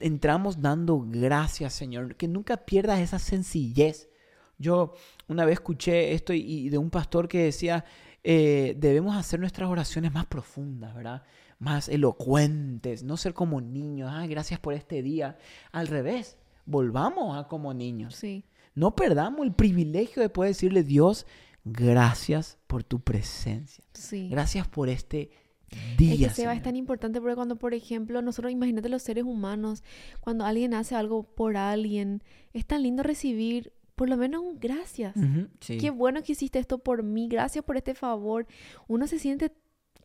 entramos 0.00 0.60
dando 0.60 1.00
gracias, 1.08 1.72
Señor. 1.72 2.16
Que 2.16 2.28
nunca 2.28 2.58
pierdas 2.58 3.00
esa 3.00 3.18
sencillez. 3.18 4.08
Yo 4.58 4.94
una 5.28 5.44
vez 5.46 5.54
escuché 5.54 6.12
esto 6.12 6.32
y, 6.34 6.40
y 6.40 6.68
de 6.68 6.76
un 6.78 6.90
pastor 6.90 7.26
que 7.26 7.44
decía, 7.44 7.84
eh, 8.22 8.76
debemos 8.78 9.16
hacer 9.16 9.40
nuestras 9.40 9.68
oraciones 9.70 10.12
más 10.12 10.26
profundas, 10.26 10.94
¿verdad? 10.94 11.22
Más 11.58 11.88
elocuentes, 11.88 13.02
no 13.02 13.16
ser 13.16 13.32
como 13.34 13.60
niños. 13.60 14.10
Ah, 14.12 14.26
gracias 14.26 14.60
por 14.60 14.74
este 14.74 15.02
día. 15.02 15.38
Al 15.72 15.86
revés, 15.86 16.36
volvamos 16.66 17.36
a 17.38 17.48
como 17.48 17.72
niños. 17.74 18.14
sí. 18.14 18.44
No 18.74 18.94
perdamos 18.96 19.44
el 19.46 19.52
privilegio 19.52 20.22
de 20.22 20.28
poder 20.28 20.50
decirle, 20.50 20.82
Dios, 20.82 21.26
gracias 21.64 22.58
por 22.66 22.84
tu 22.84 23.00
presencia. 23.00 23.84
Sí. 23.94 24.28
Gracias 24.30 24.66
por 24.68 24.88
este 24.88 25.30
Es 25.70 25.96
día. 25.96 26.28
que 26.28 26.34
Seba 26.34 26.52
es 26.52 26.56
Señor". 26.58 26.62
tan 26.62 26.76
importante 26.76 27.20
porque 27.20 27.34
cuando, 27.34 27.56
por 27.56 27.74
ejemplo, 27.74 28.20
nosotros, 28.22 28.52
imagínate 28.52 28.88
los 28.88 29.02
seres 29.02 29.24
humanos, 29.24 29.82
cuando 30.20 30.44
alguien 30.44 30.74
hace 30.74 30.94
algo 30.94 31.22
por 31.22 31.56
alguien, 31.56 32.22
es 32.52 32.66
tan 32.66 32.82
lindo 32.82 33.02
recibir 33.02 33.72
por 33.94 34.08
lo 34.08 34.16
menos 34.16 34.42
un 34.42 34.58
gracias. 34.58 35.14
Ujú, 35.16 35.48
sí. 35.60 35.78
Qué 35.78 35.90
bueno 35.90 36.22
que 36.22 36.32
hiciste 36.32 36.58
esto 36.58 36.78
por 36.78 37.02
mí, 37.02 37.28
gracias 37.28 37.64
por 37.64 37.76
este 37.76 37.94
favor. 37.94 38.46
Uno 38.88 39.06
se 39.06 39.18
siente 39.18 39.52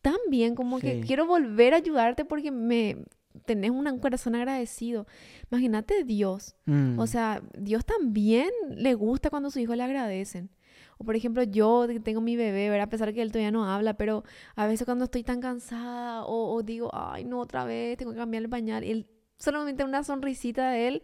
tan 0.02 0.16
bien 0.30 0.54
como 0.54 0.78
que 0.78 1.00
quiero 1.00 1.26
volver 1.26 1.74
a 1.74 1.78
ayudarte 1.78 2.24
porque 2.24 2.52
me 2.52 3.04
tenés 3.44 3.70
un 3.70 3.98
corazón 3.98 4.34
agradecido. 4.34 5.06
Imagínate 5.50 6.04
Dios. 6.04 6.54
Mm, 6.66 6.98
O 6.98 7.06
sea, 7.06 7.42
Dios 7.56 7.84
también 7.84 8.50
le 8.70 8.94
gusta 8.94 9.30
cuando 9.30 9.50
sus 9.50 9.62
hijos 9.62 9.76
le 9.76 9.82
agradecen. 9.82 10.50
O 10.98 11.04
por 11.04 11.14
ejemplo, 11.14 11.42
yo 11.44 11.86
que 11.88 12.00
tengo 12.00 12.20
mi 12.20 12.36
bebé, 12.36 12.70
¿verdad? 12.70 12.86
A 12.88 12.90
pesar 12.90 13.14
que 13.14 13.22
él 13.22 13.30
todavía 13.30 13.52
no 13.52 13.64
habla, 13.64 13.94
pero 13.94 14.24
a 14.56 14.66
veces 14.66 14.84
cuando 14.84 15.04
estoy 15.04 15.22
tan 15.22 15.40
cansada 15.40 16.24
o, 16.24 16.52
o 16.54 16.62
digo, 16.62 16.90
ay, 16.92 17.24
no, 17.24 17.38
otra 17.40 17.64
vez, 17.64 17.96
tengo 17.96 18.12
que 18.12 18.18
cambiar 18.18 18.42
el 18.42 18.48
pañal, 18.48 18.84
y 18.84 18.90
él 18.90 19.06
solamente 19.38 19.84
una 19.84 20.02
sonrisita 20.02 20.70
de 20.70 20.88
él, 20.88 21.02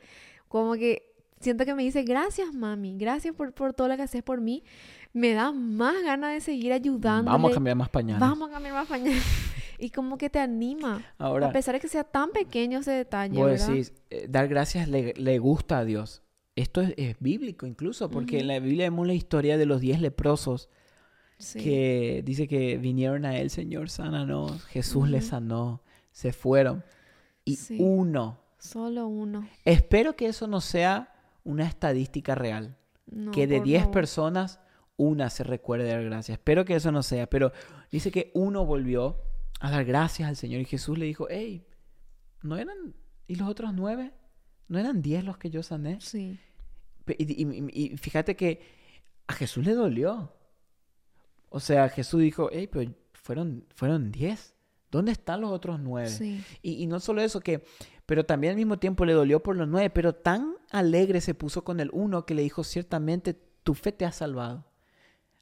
como 0.49 0.75
que 0.75 1.15
siento 1.41 1.65
que 1.65 1.75
me 1.75 1.85
dice, 1.85 2.03
gracias, 2.03 2.53
mami, 2.53 2.97
gracias 2.97 3.35
por, 3.37 3.53
por 3.53 3.73
todo 3.73 3.87
lo 3.87 3.97
que 3.97 4.03
haces 4.03 4.23
por 4.25 4.41
mí, 4.41 4.65
me 5.13 5.33
da 5.33 5.53
más 5.53 6.03
ganas 6.03 6.33
de 6.33 6.41
seguir 6.41 6.73
ayudando. 6.73 7.31
Vamos 7.31 7.53
a 7.53 7.55
cambiar 7.55 7.77
más 7.77 7.89
pañales. 7.89 8.21
Vamos 8.21 8.49
a 8.51 8.53
cambiar 8.53 8.75
más 8.75 8.89
pañales. 8.89 9.23
y 9.79 9.91
como 9.91 10.19
que 10.19 10.31
te 10.31 10.39
anima, 10.39 11.03
Ahora, 11.19 11.49
a 11.49 11.53
pesar 11.53 11.75
de 11.75 11.81
que 11.81 11.89
sea 11.89 12.05
tan 12.05 12.31
pequeño 12.31 12.79
ese 12.81 12.93
detalle, 12.93 13.37
vos 13.39 13.51
¿verdad? 13.51 13.69
decís, 13.69 13.93
eh, 14.11 14.27
dar 14.29 14.49
gracias 14.49 14.89
le, 14.89 15.15
le 15.15 15.39
gusta 15.39 15.79
a 15.79 15.85
Dios. 15.85 16.23
Esto 16.57 16.81
es, 16.83 16.95
es 16.97 17.17
bíblico 17.21 17.67
incluso, 17.67 18.11
porque 18.11 18.37
en 18.39 18.43
Ujú. 18.47 18.53
la 18.53 18.59
Biblia 18.61 18.85
vemos 18.87 19.07
la 19.07 19.15
historia 19.15 19.57
de 19.59 19.67
los 19.67 19.81
diez 19.81 20.01
leprosos 20.01 20.69
Sí. 21.37 21.59
que 21.59 22.23
dice 22.25 22.47
que 22.47 22.79
vinieron 22.79 23.25
a 23.25 23.37
él, 23.39 23.51
Señor, 23.51 23.91
sánanos. 23.91 24.65
Jesús 24.67 25.09
les 25.09 25.25
Ujú. 25.25 25.31
sanó, 25.31 25.83
se 26.13 26.33
fueron. 26.33 26.85
Y 27.45 27.57
Sí. 27.57 27.77
uno. 27.81 28.39
Solo 28.59 29.09
uno. 29.09 29.47
Espero 29.65 30.15
que 30.15 30.27
eso 30.27 30.47
no 30.47 30.61
sea 30.61 31.13
una 31.43 31.67
estadística 31.67 32.35
real. 32.37 32.77
No, 33.11 33.33
que 33.33 33.47
de 33.49 33.57
por 33.59 33.67
10 33.67 33.81
favor. 33.83 33.93
personas, 33.93 34.61
una 34.97 35.29
se 35.29 35.43
recuerde 35.43 35.89
dar 35.89 36.05
gracias. 36.05 36.39
Espero 36.39 36.65
que 36.65 36.77
eso 36.77 36.93
no 36.93 37.03
sea, 37.03 37.29
pero 37.29 37.53
dice 37.91 38.11
que 38.13 38.31
uno 38.35 38.65
volvió 38.65 39.19
a 39.61 39.71
dar 39.71 39.85
gracias 39.85 40.29
al 40.29 40.37
Señor 40.37 40.61
y 40.61 40.65
Jesús 40.65 40.99
le 40.99 41.07
dijo, 41.07 41.27
hey, 41.31 41.67
¿no 42.43 42.57
eran, 42.57 42.95
y 43.27 43.37
los 43.37 43.49
otros 43.49 43.73
nueve? 43.75 44.13
¿No 44.69 44.79
eran 44.79 45.03
10 45.03 45.25
los 45.25 45.37
que 45.39 45.51
yo 45.51 45.63
sané? 45.63 46.01
Sí. 46.01 46.39
Y, 47.19 47.43
y- 47.45 47.71
y 47.93 47.97
fíjate 47.99 48.35
que 48.35 48.63
a 49.27 49.35
Jesús 49.35 49.65
le 49.65 49.75
dolió. 49.75 50.33
O 51.51 51.61
sea, 51.61 51.89
Jesús 51.89 52.21
dijo, 52.23 52.49
hey, 52.53 52.69
pero 52.71 52.91
fueron, 53.13 53.67
fueron 53.75 54.11
10. 54.11 54.55
¿Dónde 54.91 55.13
están 55.13 55.41
los 55.41 55.51
otros 55.51 55.81
nueve? 55.81 56.09
Sí. 56.09 56.43
Y, 56.63 56.83
y 56.83 56.87
no 56.87 57.01
solo 57.01 57.21
eso, 57.21 57.41
que, 57.41 57.65
pero 58.07 58.25
también 58.25 58.53
al 58.53 58.57
mismo 58.57 58.79
tiempo 58.79 59.05
le 59.05 59.13
dolió 59.13 59.43
por 59.43 59.57
los 59.57 59.67
nueve, 59.69 59.91
pero 59.91 60.15
tan 60.15 60.55
alegre 60.71 61.21
se 61.21 61.35
puso 61.35 61.65
con 61.65 61.81
el 61.81 61.91
uno 61.93 62.25
que 62.27 62.35
le 62.35 62.43
dijo, 62.43 62.63
ciertamente 62.65 63.35
tu 63.65 63.75
fe 63.75 63.93
te 63.93 64.05
ha 64.05 64.13
salvado. 64.13 64.65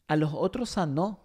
A 0.09 0.17
los 0.17 0.33
otros 0.35 0.71
sanó, 0.71 1.21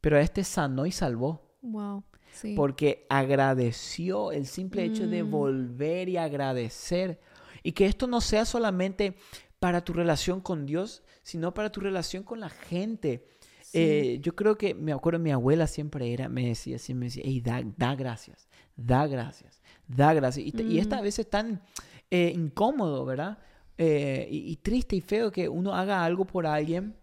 pero 0.00 0.16
a 0.16 0.20
este 0.20 0.44
sanó 0.44 0.86
y 0.86 0.92
salvó. 0.92 1.47
Wow. 1.62 2.04
Sí. 2.32 2.54
Porque 2.54 3.06
agradeció 3.08 4.32
el 4.32 4.46
simple 4.46 4.84
hecho 4.84 5.06
de 5.06 5.22
Mm. 5.24 5.30
volver 5.30 6.08
y 6.08 6.16
agradecer. 6.16 7.18
Y 7.62 7.72
que 7.72 7.86
esto 7.86 8.06
no 8.06 8.20
sea 8.20 8.44
solamente 8.44 9.16
para 9.58 9.82
tu 9.82 9.92
relación 9.92 10.40
con 10.40 10.66
Dios, 10.66 11.02
sino 11.22 11.52
para 11.52 11.70
tu 11.72 11.80
relación 11.80 12.22
con 12.22 12.40
la 12.40 12.48
gente. 12.48 13.26
Sí. 13.62 13.78
Eh, 13.78 14.18
yo 14.22 14.34
creo 14.36 14.56
que, 14.56 14.74
me 14.74 14.92
acuerdo, 14.92 15.18
mi 15.18 15.30
abuela 15.32 15.66
siempre 15.66 16.12
era, 16.12 16.28
me 16.28 16.46
decía, 16.46 16.76
así, 16.76 16.94
me 16.94 17.06
decía, 17.06 17.22
hey, 17.26 17.40
da, 17.40 17.62
da 17.76 17.94
gracias, 17.94 18.48
da 18.76 19.06
gracias, 19.06 19.60
da 19.88 20.14
gracias. 20.14 20.46
Y, 20.46 20.78
esta 20.78 21.00
Mm. 21.00 21.02
vez 21.02 21.18
es 21.18 21.28
tan 21.28 21.62
eh, 22.10 22.32
incómodo, 22.34 23.04
¿verdad? 23.04 23.36
Eh, 23.76 24.26
y, 24.30 24.50
y 24.52 24.56
triste 24.56 24.96
y 24.96 25.02
feo 25.02 25.30
que 25.30 25.46
uno 25.48 25.74
haga 25.74 26.02
algo 26.04 26.24
por 26.24 26.46
alguien 26.46 26.94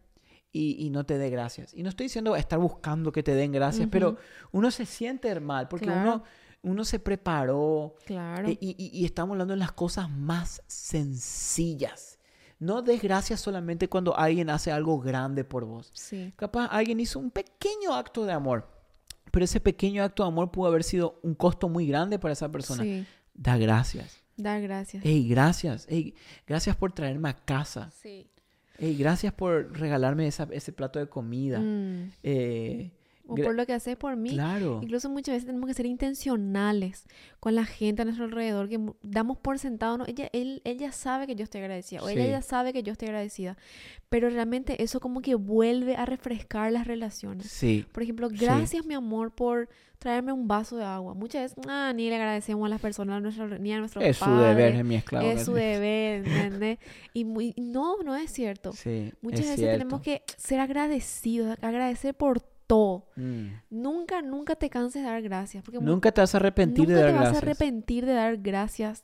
y, 0.57 0.85
y 0.85 0.89
no 0.89 1.05
te 1.05 1.17
dé 1.17 1.29
gracias. 1.29 1.73
Y 1.73 1.83
no 1.83 1.89
estoy 1.89 2.05
diciendo 2.05 2.35
estar 2.35 2.59
buscando 2.59 3.11
que 3.11 3.23
te 3.23 3.35
den 3.35 3.51
gracias, 3.51 3.87
pero 3.91 4.09
Ujú. 4.11 4.17
uno 4.53 4.71
se 4.71 4.85
siente 4.85 5.37
mal 5.39 5.67
porque 5.67 5.85
Claro. 5.85 6.01
uno, 6.13 6.23
uno 6.63 6.85
se 6.85 6.99
preparó, 6.99 7.95
Claro. 8.05 8.47
eh, 8.47 8.57
y, 8.61 8.69
y- 8.77 8.99
y 9.01 9.05
estamos 9.05 9.33
hablando 9.33 9.53
de 9.53 9.59
las 9.59 9.71
cosas 9.73 10.09
más 10.09 10.61
sencillas. 11.25 12.19
No 12.59 12.81
des 12.81 13.01
gracias 13.01 13.41
solamente 13.41 13.89
cuando 13.89 14.15
alguien 14.17 14.49
hace 14.49 14.71
algo 14.71 14.99
grande 14.99 15.43
por 15.43 15.65
vos. 15.65 15.91
Sí. 15.93 16.33
Capaz 16.37 16.67
alguien 16.67 16.99
hizo 16.99 17.19
un 17.19 17.29
pequeño 17.31 17.93
acto 17.93 18.25
de 18.25 18.31
amor, 18.31 18.67
pero 19.31 19.43
ese 19.45 19.59
pequeño 19.59 20.03
acto 20.03 20.23
de 20.23 20.27
amor 20.29 20.51
pudo 20.51 20.67
haber 20.69 20.83
sido 20.83 21.19
un 21.21 21.35
costo 21.35 21.67
muy 21.69 21.85
grande 21.87 22.17
para 22.17 22.31
esa 22.33 22.49
persona. 22.51 22.81
Sí. 22.83 23.05
Da 23.33 23.57
gracias. 23.57 24.21
Dar 24.37 24.61
gracias. 24.61 25.03
Hey, 25.05 25.27
gracias. 25.29 25.85
Hey, 25.89 26.13
gracias 26.47 26.75
por 26.75 26.93
traerme 26.93 27.29
a 27.29 27.33
casa. 27.35 27.91
Sí. 28.01 28.29
Hey, 28.77 28.95
gracias 28.97 29.33
por 29.33 29.71
regalarme 29.77 30.27
esa- 30.27 30.47
ese 30.51 30.71
plato 30.73 30.99
de 30.99 31.07
comida. 31.07 31.59
Mm. 31.59 32.11
Eh, 32.23 32.91
O 33.27 33.35
por 33.35 33.55
lo 33.55 33.65
que 33.65 33.73
haces 33.73 33.95
por 33.97 34.15
mí. 34.15 34.29
Claro. 34.31 34.79
Incluso 34.83 35.09
muchas 35.09 35.33
veces 35.33 35.47
tenemos 35.47 35.67
que 35.67 35.73
ser 35.73 35.85
intencionales 35.85 37.05
con 37.39 37.55
la 37.55 37.65
gente 37.65 38.01
a 38.01 38.05
nuestro 38.05 38.25
alrededor, 38.25 38.69
que 38.69 38.79
damos 39.03 39.37
por 39.37 39.59
sentado, 39.59 39.97
¿no? 39.97 40.05
Ella, 40.07 40.29
él, 40.33 40.61
ella 40.63 40.91
sabe 40.91 41.27
que 41.27 41.35
yo 41.35 41.43
estoy 41.43 41.61
agradecida, 41.61 42.01
o 42.03 42.09
ella 42.09 42.23
Sí. 42.25 42.29
ya 42.31 42.41
sabe 42.41 42.73
que 42.73 42.83
yo 42.83 42.91
estoy 42.91 43.07
agradecida, 43.07 43.57
pero 44.09 44.29
realmente 44.29 44.83
eso 44.83 44.99
como 44.99 45.21
que 45.21 45.35
vuelve 45.35 45.95
a 45.95 46.05
refrescar 46.05 46.71
las 46.71 46.87
relaciones. 46.87 47.47
Sí. 47.47 47.85
Por 47.91 48.03
ejemplo, 48.03 48.29
Sí. 48.29 48.37
gracias 48.37 48.85
mi 48.85 48.93
amor 48.93 49.31
por 49.31 49.69
traerme 49.99 50.31
un 50.33 50.47
vaso 50.47 50.77
de 50.77 50.83
agua. 50.83 51.13
Muchas 51.15 51.41
veces, 51.55 51.57
ah, 51.67 51.91
ni 51.95 52.09
le 52.09 52.15
agradecemos 52.15 52.65
a 52.65 52.69
las 52.69 52.81
personas, 52.81 53.17
a 53.17 53.19
nuestro- 53.21 53.57
ni 53.57 53.73
a 53.73 53.79
nuestros 53.79 54.03
Es 54.03 54.17
su 54.17 54.25
padres. 54.25 54.55
deber, 54.55 54.75
es 54.75 54.85
mi 54.85 54.95
esclavo. 54.95 55.27
Es 55.27 55.45
su 55.45 55.53
deber, 55.53 56.23
¿entendés? 56.61 56.77
Y 57.13 57.25
muy, 57.25 57.53
no, 57.57 57.97
no 58.03 58.15
es 58.15 58.31
cierto. 58.31 58.71
Sí, 58.73 59.11
Muchas 59.21 59.39
es 59.41 59.45
veces 59.51 59.65
tenemos 59.71 60.01
cierto. 60.03 60.25
que 60.27 60.33
ser 60.37 60.59
agradecidos, 60.59 61.57
agradecer 61.61 62.13
por 62.15 62.39
todo. 62.39 62.54
Mm. 63.15 63.47
Nunca, 63.69 64.21
nunca 64.21 64.55
te 64.55 64.69
canses 64.69 65.01
de 65.03 65.07
dar 65.09 65.21
gracias. 65.21 65.63
Porque 65.63 65.79
Nunca 65.79 66.11
te 66.11 66.21
vas 66.21 66.33
a 66.33 66.37
arrepentir 66.37 66.87
de 66.87 66.93
dar 66.95 67.05
te 67.07 67.11
vas 67.11 67.21
gracias. 67.21 67.35
a 67.43 67.45
arrepentir 67.45 68.05
de 68.05 68.13
dar 68.13 68.37
gracias. 68.37 69.03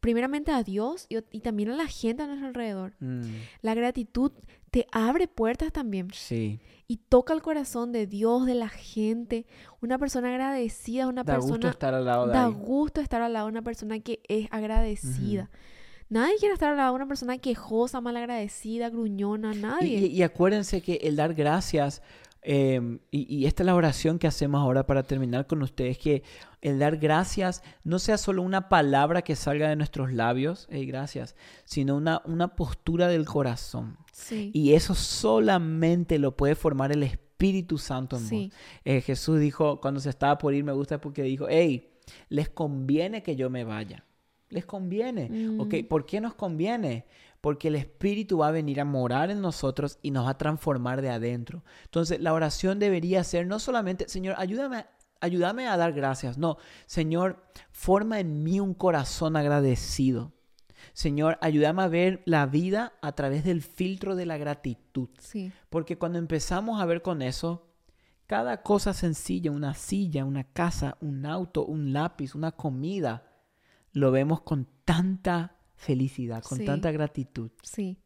Primeramente 0.00 0.50
a 0.50 0.64
Dios 0.64 1.06
y, 1.08 1.18
y 1.30 1.40
también 1.40 1.70
a 1.70 1.76
la 1.76 1.86
gente 1.86 2.24
a 2.24 2.26
nuestro 2.26 2.48
alrededor. 2.48 2.94
Mm, 2.98 3.20
La 3.60 3.74
gratitud 3.74 4.32
te 4.72 4.86
abre 4.90 5.28
puertas 5.28 5.70
también 5.70 6.08
Sí, 6.12 6.58
y 6.88 6.96
toca 6.96 7.32
el 7.34 7.40
corazón 7.42 7.92
de 7.92 8.08
Dios, 8.08 8.44
de 8.46 8.54
la 8.56 8.68
gente. 8.68 9.46
Una 9.80 9.98
persona 9.98 10.30
agradecida, 10.30 11.06
una 11.06 11.22
da 11.22 11.36
gusto 11.36 11.50
persona 11.52 11.70
estar 11.70 11.94
al 11.94 12.04
lado 12.04 12.26
de 12.26 12.32
da 12.32 12.46
gusto 12.48 13.00
estar 13.00 13.22
al 13.22 13.32
lado 13.34 13.46
de 13.46 13.52
una 13.52 13.62
persona 13.62 14.00
que 14.00 14.20
es 14.28 14.48
agradecida. 14.50 15.50
Nadie 16.08 16.34
quiere 16.38 16.54
estar 16.54 16.70
al 16.70 16.76
lado 16.78 16.90
de 16.92 16.96
una 16.96 17.06
persona 17.06 17.38
quejosa, 17.38 18.00
malagradecida, 18.00 18.90
gruñona, 18.90 19.54
Y, 19.54 19.58
nadie. 19.58 19.98
y- 19.98 20.06
y 20.06 20.22
acuérdense 20.22 20.82
que 20.82 20.94
el 21.02 21.14
dar 21.16 21.32
gracias, 21.34 22.02
eh, 22.42 22.98
y, 23.10 23.34
y 23.34 23.46
esta 23.46 23.62
es 23.62 23.66
la 23.66 23.74
oración 23.74 24.18
que 24.18 24.26
hacemos 24.26 24.60
ahora 24.60 24.84
para 24.86 25.02
terminar 25.04 25.46
con 25.46 25.62
ustedes, 25.62 25.98
que 25.98 26.22
el 26.60 26.78
dar 26.78 26.96
gracias 26.96 27.62
no 27.84 27.98
sea 27.98 28.18
solo 28.18 28.42
una 28.42 28.68
palabra 28.68 29.22
que 29.22 29.36
salga 29.36 29.68
de 29.68 29.76
nuestros 29.76 30.12
labios, 30.12 30.66
"Hey, 30.70 30.86
gracias, 30.86 31.34
sino 31.64 31.96
una, 31.96 32.20
una 32.24 32.56
postura 32.56 33.08
del 33.08 33.24
corazón. 33.24 33.96
sí, 34.12 34.50
Y 34.52 34.74
eso 34.74 34.94
solamente 34.94 36.18
lo 36.18 36.36
puede 36.36 36.54
formar 36.54 36.92
el 36.92 37.02
Espíritu 37.02 37.78
Santo 37.78 38.16
en 38.16 38.22
sí, 38.22 38.44
vos. 38.50 38.58
Eh, 38.84 39.00
Jesús 39.00 39.40
dijo, 39.40 39.80
cuando 39.80 40.00
se 40.00 40.10
estaba 40.10 40.38
por 40.38 40.54
ir, 40.54 40.62
me 40.64 40.72
gusta 40.72 41.00
porque 41.00 41.22
dijo, 41.22 41.46
hey, 41.48 41.88
les 42.28 42.48
conviene 42.48 43.22
que 43.22 43.36
yo 43.36 43.50
me 43.50 43.64
vaya. 43.64 44.04
Les 44.48 44.66
conviene. 44.66 45.56
¿Ok? 45.58 45.74
Mm. 45.82 45.86
¿Por 45.88 46.04
qué 46.04 46.20
nos 46.20 46.34
conviene? 46.34 47.06
Porque 47.42 47.68
el 47.68 47.74
Espíritu 47.74 48.38
va 48.38 48.48
a 48.48 48.52
venir 48.52 48.80
a 48.80 48.86
morar 48.86 49.30
en 49.30 49.42
nosotros 49.42 49.98
y 50.00 50.12
nos 50.12 50.24
va 50.24 50.30
a 50.30 50.38
transformar 50.38 51.02
de 51.02 51.10
adentro. 51.10 51.64
Entonces, 51.84 52.20
la 52.20 52.32
oración 52.32 52.78
debería 52.78 53.22
ser 53.24 53.46
no 53.46 53.58
solamente, 53.58 54.08
Señor, 54.08 54.36
ayúdame, 54.38 54.86
ayúdame 55.20 55.66
a 55.66 55.76
dar 55.76 55.92
gracias. 55.92 56.38
No, 56.38 56.56
Señor, 56.86 57.44
forma 57.72 58.20
en 58.20 58.44
mí 58.44 58.60
un 58.60 58.74
corazón 58.74 59.36
agradecido. 59.36 60.32
Señor, 60.92 61.36
ayúdame 61.40 61.82
a 61.82 61.88
ver 61.88 62.22
la 62.26 62.46
vida 62.46 62.92
a 63.02 63.12
través 63.12 63.44
del 63.44 63.60
filtro 63.60 64.14
de 64.14 64.26
la 64.26 64.36
gratitud. 64.38 65.08
sí, 65.18 65.52
Porque 65.68 65.98
cuando 65.98 66.18
empezamos 66.18 66.80
a 66.80 66.86
ver 66.86 67.02
con 67.02 67.22
eso, 67.22 67.72
cada 68.28 68.62
cosa 68.62 68.92
sencilla, 68.94 69.50
una 69.50 69.74
silla, 69.74 70.24
una 70.24 70.44
casa, 70.44 70.96
un 71.00 71.26
auto, 71.26 71.64
un 71.64 71.92
lápiz, 71.92 72.36
una 72.36 72.52
comida, 72.52 73.32
lo 73.92 74.10
vemos 74.10 74.42
con 74.42 74.68
tanta 74.84 75.56
felicidad, 75.82 76.42
con 76.42 76.58
Sí. 76.58 76.64
tanta 76.64 76.90
gratitud. 76.92 77.50
sí. 77.62 77.98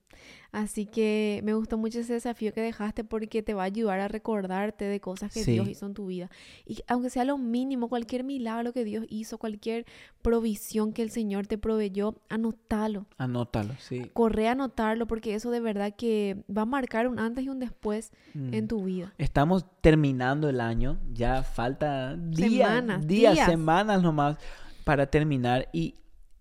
Así 0.50 0.86
que 0.86 1.42
me 1.44 1.52
gustó 1.52 1.76
mucho 1.76 1.98
ese 2.00 2.14
desafío 2.14 2.54
que 2.54 2.62
dejaste 2.62 3.04
porque 3.04 3.42
te 3.42 3.52
va 3.52 3.62
a 3.64 3.66
ayudar 3.66 4.00
a 4.00 4.08
recordarte 4.08 4.86
de 4.86 4.98
cosas 4.98 5.30
que 5.30 5.44
Sí. 5.44 5.52
Dios 5.52 5.68
hizo 5.68 5.84
en 5.84 5.92
tu 5.92 6.06
vida. 6.06 6.30
Y 6.64 6.78
aunque 6.88 7.10
sea 7.10 7.24
lo 7.26 7.36
mínimo, 7.36 7.90
cualquier 7.90 8.24
milagro 8.24 8.72
que 8.72 8.82
Dios 8.84 9.04
hizo, 9.10 9.36
cualquier 9.36 9.84
provisión 10.22 10.94
que 10.94 11.02
el 11.02 11.10
Señor 11.10 11.46
te 11.46 11.58
proveyó, 11.58 12.14
anótalo. 12.30 13.04
Anótalo, 13.18 13.74
sí. 13.78 14.10
Corre 14.14 14.48
a 14.48 14.52
anotarlo 14.52 15.06
porque 15.06 15.34
eso 15.34 15.50
de 15.50 15.60
verdad 15.60 15.94
que 15.94 16.42
va 16.50 16.62
a 16.62 16.66
marcar 16.66 17.08
un 17.08 17.18
antes 17.18 17.44
y 17.44 17.50
un 17.50 17.58
después 17.58 18.10
Mm. 18.32 18.54
en 18.54 18.68
tu 18.68 18.82
vida. 18.84 19.12
Estamos 19.18 19.66
terminando 19.82 20.48
el 20.48 20.62
año, 20.62 20.98
ya 21.12 21.42
falta 21.42 22.16
días, 22.16 22.50
Semanas, 22.70 23.06
días, 23.06 23.34
días. 23.34 23.46
semanas 23.50 24.02
nomás 24.02 24.38
para 24.84 25.06
terminar, 25.10 25.68
y, 25.74 25.96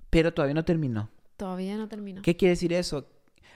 pero 0.10 0.34
todavía 0.34 0.54
no 0.54 0.64
terminó. 0.64 1.10
Todavía 1.38 1.78
no 1.78 1.88
terminó. 1.88 2.22
¿Qué 2.22 2.36
quiere 2.36 2.52
decir 2.52 2.74
eso? 2.74 3.08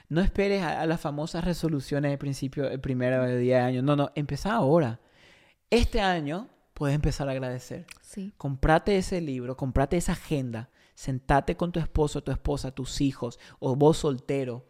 No 0.08 0.20
esperes 0.20 0.62
a, 0.62 0.80
a 0.80 0.86
las 0.86 1.00
famosas 1.00 1.44
resoluciones 1.44 2.10
de 2.10 2.18
principio, 2.18 2.68
el 2.68 2.80
primer 2.80 3.38
día 3.38 3.58
de 3.58 3.62
año. 3.64 3.82
No, 3.82 3.96
no, 3.96 4.10
empezá 4.14 4.54
ahora. 4.54 5.00
Este 5.70 6.00
año 6.00 6.48
puedes 6.74 6.94
empezar 6.94 7.28
a 7.28 7.32
agradecer. 7.32 7.86
Sí, 8.00 8.32
Comprate 8.36 8.96
ese 8.96 9.20
libro, 9.20 9.56
comprate 9.56 9.96
esa 9.96 10.12
agenda, 10.12 10.70
sentate 10.94 11.56
con 11.56 11.72
tu 11.72 11.78
esposo, 11.78 12.22
tu 12.22 12.32
esposa, 12.32 12.72
tus 12.72 13.00
hijos 13.00 13.38
o 13.58 13.76
vos 13.76 13.98
soltero 13.98 14.66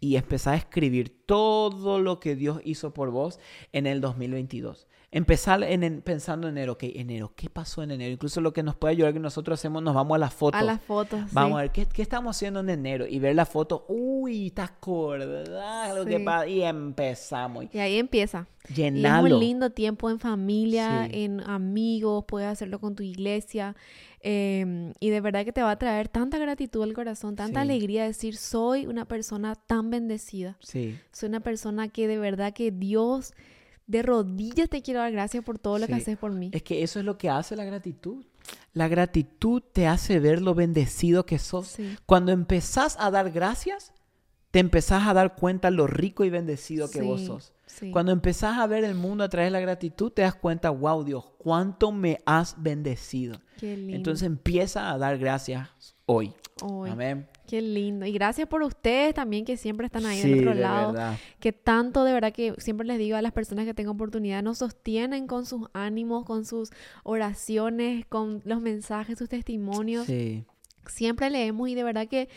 y 0.00 0.16
empezá 0.16 0.52
a 0.52 0.56
escribir 0.56 1.24
todo 1.26 2.00
lo 2.00 2.18
que 2.18 2.34
Dios 2.34 2.60
hizo 2.64 2.94
por 2.94 3.10
vos 3.10 3.38
en 3.72 3.86
el 3.86 4.00
2022. 4.00 4.88
Empezar 5.12 5.60
en, 5.64 5.82
en- 5.82 6.02
pensando 6.02 6.46
en 6.46 6.56
enero, 6.56 6.74
ok, 6.74 6.84
enero, 6.84 7.32
¿qué 7.34 7.50
pasó 7.50 7.82
en 7.82 7.90
enero? 7.90 8.12
Incluso 8.12 8.40
lo 8.40 8.52
que 8.52 8.62
nos 8.62 8.76
puede 8.76 8.92
ayudar 8.92 9.12
que 9.12 9.18
nosotros 9.18 9.58
hacemos, 9.58 9.82
nos 9.82 9.92
vamos 9.92 10.14
a 10.14 10.18
las 10.18 10.32
fotos. 10.32 10.60
a 10.60 10.62
las 10.64 10.80
fotos. 10.80 11.20
Vamos 11.32 11.50
sí. 11.50 11.58
a 11.58 11.62
ver, 11.62 11.70
¿qué, 11.72 11.86
qué 11.86 12.02
estamos 12.02 12.36
haciendo 12.36 12.60
en 12.60 12.70
enero? 12.70 13.06
Y 13.08 13.18
ver 13.18 13.34
la 13.34 13.44
foto, 13.44 13.86
uy, 13.88 14.52
te 14.52 14.62
acordás 14.62 15.94
lo 15.96 16.04
que 16.04 16.18
Sí. 16.18 16.24
pasa. 16.24 16.46
Y 16.46 16.62
empezamos. 16.62 17.66
Y 17.72 17.78
ahí 17.78 17.98
empieza. 17.98 18.46
Y 18.68 18.72
es 18.72 18.76
Llenalo. 18.76 19.34
un 19.34 19.40
lindo 19.40 19.70
tiempo 19.70 20.10
en 20.10 20.20
familia, 20.20 21.08
Sí. 21.10 21.24
en 21.24 21.40
amigos, 21.40 22.24
puedes 22.28 22.48
hacerlo 22.48 22.78
con 22.78 22.94
tu 22.94 23.02
iglesia. 23.02 23.74
em, 24.22 24.92
y 25.00 25.08
de 25.08 25.20
verdad 25.22 25.46
que 25.46 25.52
te 25.52 25.62
va 25.62 25.70
a 25.70 25.78
traer 25.78 26.08
tanta 26.08 26.36
gratitud 26.36 26.82
al 26.82 26.92
corazón, 26.92 27.36
tanta 27.36 27.60
Sí. 27.62 27.70
alegría 27.70 28.04
decir, 28.04 28.36
soy 28.36 28.86
una 28.86 29.06
persona 29.06 29.54
tan 29.54 29.88
bendecida. 29.88 30.58
Sí, 30.60 30.98
Soy 31.10 31.30
una 31.30 31.40
persona 31.40 31.88
que 31.88 32.06
de 32.06 32.18
verdad 32.18 32.52
que 32.52 32.70
Dios 32.70 33.32
de 33.90 34.02
rodillas 34.02 34.68
te 34.68 34.82
quiero 34.82 35.00
dar 35.00 35.10
gracias 35.12 35.42
por 35.44 35.58
todo 35.58 35.78
lo 35.78 35.86
que 35.86 35.94
Sí. 35.94 36.00
haces 36.02 36.16
por 36.18 36.32
mí. 36.32 36.50
es 36.52 36.62
que 36.62 36.82
eso 36.82 36.98
es 37.00 37.04
lo 37.04 37.18
que 37.18 37.28
hace 37.28 37.56
la 37.56 37.64
gratitud. 37.64 38.24
La 38.72 38.88
gratitud 38.88 39.62
te 39.72 39.86
hace 39.86 40.18
ver 40.20 40.40
lo 40.42 40.54
bendecido 40.54 41.26
que 41.26 41.38
sos. 41.38 41.68
Sí, 41.68 41.96
Cuando 42.06 42.32
empezás 42.32 42.96
a 43.00 43.10
dar 43.10 43.30
gracias, 43.30 43.92
te 44.50 44.58
empezás 44.58 45.06
a 45.06 45.14
dar 45.14 45.34
cuenta 45.36 45.70
lo 45.70 45.86
rico 45.86 46.24
y 46.24 46.30
bendecido 46.30 46.90
que 46.90 47.02
vos 47.02 47.20
sos. 47.22 47.52
Cuando 47.92 48.10
empezás 48.12 48.58
a 48.58 48.66
ver 48.66 48.82
el 48.84 48.94
mundo 48.96 49.22
a 49.22 49.28
través 49.28 49.46
de 49.46 49.52
la 49.52 49.60
gratitud, 49.60 50.10
te 50.10 50.22
das 50.22 50.34
cuenta, 50.34 50.70
wow, 50.70 51.04
Dios, 51.04 51.24
cuánto 51.38 51.92
me 51.92 52.18
has 52.26 52.60
bendecido. 52.60 53.40
Qué 53.58 53.76
lindo. 53.76 53.96
Entonces 53.96 54.26
empieza 54.26 54.90
a 54.90 54.98
dar 54.98 55.18
gracias 55.18 55.68
hoy. 56.06 56.32
Hoy. 56.62 56.90
Amén. 56.90 57.29
Qué 57.50 57.60
lindo. 57.60 58.06
Y 58.06 58.12
gracias 58.12 58.46
por 58.46 58.62
ustedes 58.62 59.12
también 59.12 59.44
que 59.44 59.56
siempre 59.56 59.86
están 59.86 60.06
ahí 60.06 60.20
Sí, 60.22 60.30
del 60.30 60.38
otro 60.40 60.54
de 60.54 60.60
lado. 60.60 60.92
verdad. 60.92 61.18
que 61.40 61.52
tanto 61.52 62.04
de 62.04 62.12
verdad 62.12 62.32
que 62.32 62.54
siempre 62.58 62.86
les 62.86 62.96
digo 62.98 63.16
a 63.16 63.22
las 63.22 63.32
personas 63.32 63.64
que 63.64 63.74
tengo 63.74 63.90
oportunidad, 63.90 64.40
nos 64.44 64.58
sostienen 64.58 65.26
con 65.26 65.46
sus 65.46 65.62
ánimos, 65.72 66.24
con 66.24 66.44
sus 66.44 66.70
oraciones, 67.02 68.06
con 68.06 68.40
los 68.44 68.60
mensajes, 68.60 69.18
sus 69.18 69.28
testimonios. 69.28 70.06
Sí. 70.06 70.44
Siempre 70.86 71.28
leemos 71.28 71.68
y 71.68 71.74
de 71.74 71.82
verdad 71.82 72.06
que, 72.06 72.28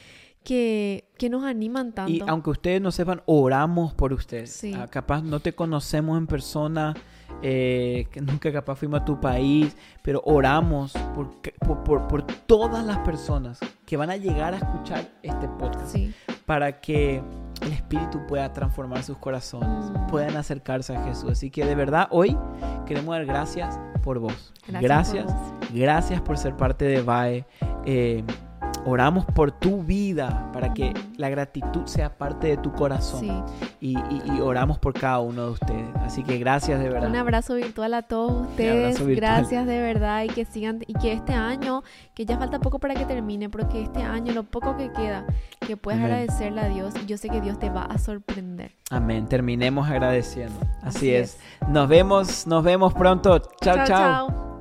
que, 0.44 1.06
que 1.20 1.30
nos 1.30 1.44
animan 1.44 1.94
tanto. 1.94 2.12
Y 2.12 2.22
aunque 2.28 2.50
ustedes 2.50 2.82
no 2.82 2.92
sepan, 2.92 3.22
oramos 3.28 3.94
por 3.94 4.14
ustedes. 4.14 4.52
Sí. 4.52 4.74
Ah, 4.76 4.88
capaz 4.88 5.22
no 5.22 5.40
te 5.40 5.54
conocemos 5.54 6.18
en 6.18 6.26
persona, 6.26 6.96
eh, 7.42 8.08
que 8.12 8.22
nunca 8.22 8.52
capaz 8.52 8.76
fuimos 8.76 9.02
a 9.02 9.06
tu 9.06 9.20
país, 9.20 9.76
pero 10.02 10.22
oramos 10.26 10.94
por, 11.16 11.32
por, 11.66 11.84
por, 11.84 12.08
por 12.08 12.24
todas 12.24 12.86
las 12.86 13.00
personas 13.00 13.60
que 13.86 13.98
van 13.98 14.10
a 14.10 14.18
llegar 14.18 14.54
a 14.54 14.58
escuchar 14.58 15.10
este 15.22 15.48
podcast 15.48 15.88
Sí. 15.88 16.14
para 16.46 16.80
que 16.80 17.22
el 17.62 17.72
Espíritu 17.74 18.20
pueda 18.28 18.52
transformar 18.54 19.04
sus 19.04 19.18
corazones, 19.18 19.92
Mm. 19.92 20.08
puedan 20.08 20.36
acercarse 20.38 20.96
a 20.96 21.04
Jesús. 21.04 21.32
Así 21.32 21.50
que 21.50 21.66
de 21.66 21.76
verdad 21.76 22.08
hoy 22.12 22.38
queremos 22.86 23.16
dar 23.16 23.26
gracias 23.26 23.80
por 24.04 24.20
vos. 24.20 24.54
Gracias. 24.68 24.84
Gracias, 24.84 25.26
por 25.26 25.34
vos. 25.60 25.70
gracias 25.74 26.22
por 26.22 26.38
ser 26.38 26.56
parte 26.58 26.86
de 26.86 27.02
VAE. 27.02 27.46
Eh, 27.86 28.24
oramos 28.86 29.26
por 29.26 29.52
tu 29.52 29.84
vida 29.84 30.50
para 30.54 30.74
que 30.74 30.94
la 31.18 31.30
gratitud 31.30 31.86
sea 31.86 32.18
parte 32.18 32.48
de 32.48 32.58
tu 32.58 32.72
corazón. 32.74 33.20
Sí. 33.22 33.32
Y, 33.80 33.98
y- 33.98 34.22
y 34.38 34.42
oramos 34.42 34.78
por 34.80 34.94
cada 34.94 35.20
uno 35.20 35.46
de 35.46 35.52
ustedes. 35.52 35.88
Así 35.98 36.24
que 36.24 36.38
gracias 36.38 36.80
de 36.82 36.90
verdad. 36.90 37.10
Un 37.10 37.16
abrazo 37.16 37.56
virtual 37.56 37.94
a 37.94 38.02
todos 38.02 38.48
ustedes. 38.48 39.06
Gracias 39.16 39.66
de 39.66 39.80
verdad 39.82 40.24
y 40.24 40.28
que 40.28 40.46
sigan 40.46 40.80
y 40.88 40.94
que 40.94 41.14
este 41.14 41.34
año, 41.34 41.84
que 42.16 42.26
ya 42.26 42.38
falta 42.38 42.60
poco 42.60 42.80
para 42.80 42.94
que 42.96 43.06
termine, 43.06 43.50
pero 43.50 43.68
que 43.70 43.82
este 43.84 44.02
año, 44.04 44.34
lo 44.34 44.44
poco 44.44 44.76
que 44.78 44.92
queda, 44.92 45.26
que 45.66 45.78
puedas 45.78 46.00
Amén. 46.00 46.12
agradecerle 46.12 46.62
a 46.62 46.70
Dios. 46.70 46.94
Y 47.02 47.06
yo 47.06 47.18
sé 47.18 47.30
que 47.30 47.42
Dios 47.42 47.60
te 47.60 47.70
va 47.70 47.84
a 47.84 47.98
sorprender. 47.98 48.72
Amén. 48.90 49.28
Terminemos 49.28 49.90
agradeciendo. 49.90 50.60
Así, 50.82 50.98
Así 50.98 51.16
es. 51.16 51.38
Nos 51.68 51.88
vemos, 51.88 52.48
nos 52.48 52.64
vemos 52.64 52.94
pronto. 52.94 53.40
chao. 53.40 53.76
chao. 53.76 53.86
chao. 53.86 53.88
chao. 54.28 54.53